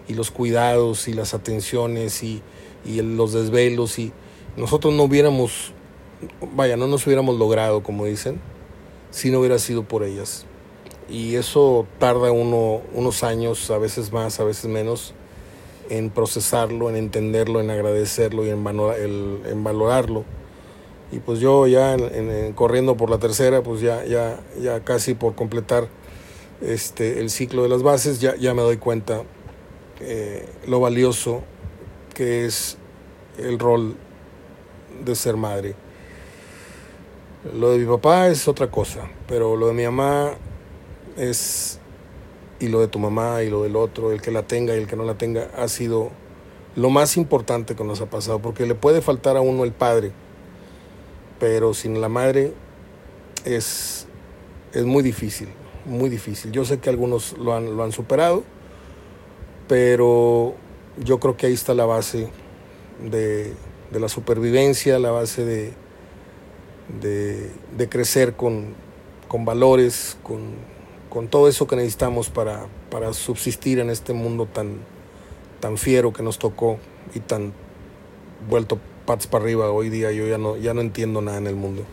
Y 0.08 0.14
los 0.14 0.30
cuidados 0.30 1.08
y 1.08 1.12
las 1.12 1.32
atenciones 1.34 2.22
y, 2.22 2.42
y 2.84 3.00
los 3.00 3.32
desvelos. 3.32 3.98
Y 3.98 4.12
nosotros 4.56 4.92
no 4.94 5.04
hubiéramos 5.04 5.72
vaya, 6.54 6.76
no 6.76 6.86
nos 6.86 7.06
hubiéramos 7.06 7.38
logrado, 7.38 7.82
como 7.82 8.06
dicen, 8.06 8.40
si 9.10 9.30
no 9.30 9.40
hubiera 9.40 9.58
sido 9.58 9.84
por 9.84 10.02
ellas. 10.02 10.46
Y 11.08 11.36
eso 11.36 11.86
tarda 11.98 12.32
uno, 12.32 12.82
unos 12.94 13.22
años, 13.22 13.70
a 13.70 13.78
veces 13.78 14.12
más, 14.12 14.40
a 14.40 14.44
veces 14.44 14.66
menos, 14.66 15.14
en 15.90 16.10
procesarlo, 16.10 16.90
en 16.90 16.96
entenderlo, 16.96 17.60
en 17.60 17.70
agradecerlo 17.70 18.44
y 18.44 18.50
en, 18.50 18.66
en 18.66 19.64
valorarlo. 19.64 20.24
Y 21.12 21.20
pues 21.20 21.38
yo 21.38 21.66
ya 21.66 21.94
en, 21.94 22.52
corriendo 22.54 22.96
por 22.96 23.10
la 23.10 23.18
tercera, 23.18 23.62
pues 23.62 23.80
ya, 23.80 24.04
ya, 24.04 24.40
ya 24.60 24.80
casi 24.80 25.14
por 25.14 25.34
completar 25.34 25.88
este, 26.60 27.20
el 27.20 27.30
ciclo 27.30 27.62
de 27.62 27.68
las 27.68 27.82
bases, 27.82 28.20
ya, 28.20 28.34
ya 28.36 28.54
me 28.54 28.62
doy 28.62 28.78
cuenta 28.78 29.22
eh, 30.00 30.48
lo 30.66 30.80
valioso 30.80 31.42
que 32.14 32.46
es 32.46 32.78
el 33.38 33.58
rol 33.58 33.96
de 35.04 35.14
ser 35.14 35.36
madre. 35.36 35.74
Lo 37.54 37.70
de 37.72 37.78
mi 37.78 37.86
papá 37.86 38.28
es 38.28 38.48
otra 38.48 38.70
cosa, 38.70 39.08
pero 39.28 39.56
lo 39.56 39.68
de 39.68 39.74
mi 39.74 39.84
mamá 39.84 40.32
es, 41.16 41.78
y 42.64 42.68
lo 42.68 42.81
de 42.81 42.88
tu 42.88 42.98
mamá 42.98 43.42
y 43.42 43.50
lo 43.50 43.62
del 43.62 43.77
otro, 43.77 44.12
el 44.12 44.20
que 44.20 44.31
la 44.31 44.42
tenga 44.42 44.74
y 44.74 44.79
el 44.79 44.87
que 44.87 44.96
no 44.96 45.05
la 45.05 45.16
tenga, 45.16 45.50
ha 45.57 45.68
sido 45.68 46.11
lo 46.77 46.90
más 46.90 47.16
importante 47.16 47.74
que 47.74 47.85
nos 47.85 48.00
ha 48.00 48.07
pasado, 48.07 48.40
porque 48.40 48.66
le 48.66 48.74
puede 48.74 49.00
faltar 49.00 49.37
a 49.37 49.40
uno 49.40 49.64
el 49.64 49.72
padre, 49.72 50.12
pero 51.38 51.74
sin 51.74 52.00
la 52.00 52.09
madre 52.09 52.53
es, 53.44 54.07
es 54.72 54.85
muy 54.85 55.03
difícil, 55.03 55.48
muy 55.85 56.09
difícil. 56.09 56.53
Yo 56.53 56.64
sé 56.64 56.79
que 56.79 56.90
algunos 56.90 57.37
lo 57.38 57.55
han, 57.55 57.77
lo 57.77 57.85
han 57.85 57.92
superado, 57.92 58.42
pero 59.68 60.55
yo 61.03 61.20
creo 61.20 61.37
que 61.37 61.46
ahí 61.46 61.55
está 61.55 61.74
la 61.74 61.87
base 61.87 62.29
de, 63.03 63.53
de 63.90 64.00
la 64.00 64.09
supervivencia, 64.09 64.98
la 64.98 65.11
base 65.11 65.44
de 65.44 65.85
de, 67.00 67.88
crecer 67.88 68.35
con, 68.35 68.74
valores, 69.44 70.16
con, 70.22 70.55
todo 71.29 71.48
eso 71.48 71.66
que 71.66 71.77
necesitamos 71.77 72.29
para, 72.29 72.66
para 72.90 73.12
subsistir 73.12 73.79
en 73.79 73.90
este 73.90 74.12
mundo 74.12 74.46
tan, 74.46 74.79
tan 75.61 75.79
fiero 75.79 76.12
que 76.12 76.22
nos 76.22 76.38
tocó 76.38 76.79
y 77.14 77.20
tan 77.20 77.53
vuelto 78.48 78.79
patas 79.07 79.27
para 79.27 79.44
arriba 79.44 79.70
hoy 79.70 79.90
día. 79.90 80.11
Yo 80.12 80.27
ya 80.27 80.38
no, 80.38 80.57
ya 80.57 80.74
no 80.74 80.81
entiendo 80.81 81.22
nada 81.22 81.38
en 81.38 81.46
el 81.46 81.57
mundo. 81.57 81.85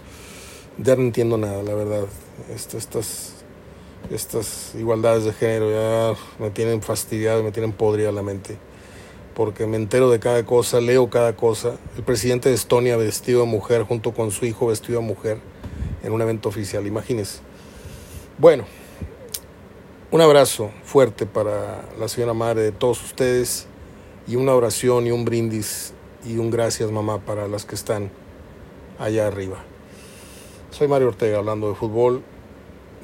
Ya 0.78 0.96
no 0.96 1.04
entiendo 1.04 1.38
nada, 1.38 1.62
la 1.62 1.76
verdad. 1.76 2.06
estas, 2.50 3.36
estas 4.10 4.74
igualdades 4.76 5.26
de 5.26 5.34
género 5.34 5.72
ya 5.72 6.20
me 6.44 6.50
tienen 6.50 6.82
fastidiado, 6.82 7.44
me 7.44 7.52
tienen 7.52 7.72
podrida 7.72 8.12
la 8.12 8.24
mente 8.24 8.58
porque 9.36 9.66
me 9.66 9.78
entero 9.78 10.10
de 10.10 10.20
cada 10.20 10.46
cosa, 10.46 10.82
leo 10.82 11.10
cada 11.10 11.36
cosa. 11.36 11.76
El 11.98 12.04
presidente 12.04 12.50
de 12.50 12.56
Estonia 12.56 12.98
vestido 12.98 13.42
de 13.42 13.48
mujer 13.48 13.84
junto 13.84 14.14
con 14.14 14.32
su 14.32 14.46
hijo 14.46 14.68
vestido 14.68 15.00
de 15.00 15.06
mujer 15.06 15.40
en 16.04 16.12
un 16.12 16.22
evento 16.22 16.50
oficial, 16.50 16.86
imagínense. 16.86 17.40
Bueno, 18.38 18.66
un 20.12 20.19
abrazo 20.19 20.71
fuerte 20.84 21.26
para 21.26 21.86
la 21.97 22.10
señora 22.10 22.34
madre 22.34 22.63
de 22.63 22.71
todos 22.74 23.02
ustedes 23.02 23.65
y 24.28 24.36
una 24.36 24.54
oración 24.54 25.08
y 25.08 25.12
un 25.12 25.24
brindis 25.24 25.93
y 26.26 26.38
un 26.38 26.52
gracias 26.52 26.91
mamá 26.91 27.19
para 27.19 27.47
las 27.47 27.63
que 27.63 27.76
están 27.76 28.12
allá 29.00 29.28
arriba. 29.28 29.63
Soy 30.71 30.89
Mario 30.89 31.08
Ortega 31.08 31.38
hablando 31.38 31.69
de 31.69 31.76
fútbol, 31.76 32.24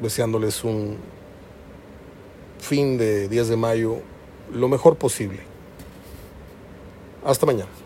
deseándoles 0.02 0.65
un 0.65 0.98
fin 2.60 2.98
de 2.98 3.30
10 3.30 3.48
de 3.48 3.56
mayo 3.56 3.98
lo 4.52 4.67
mejor 4.67 4.98
posible. 4.98 5.39
Hasta 7.24 7.46
mañana. 7.46 7.77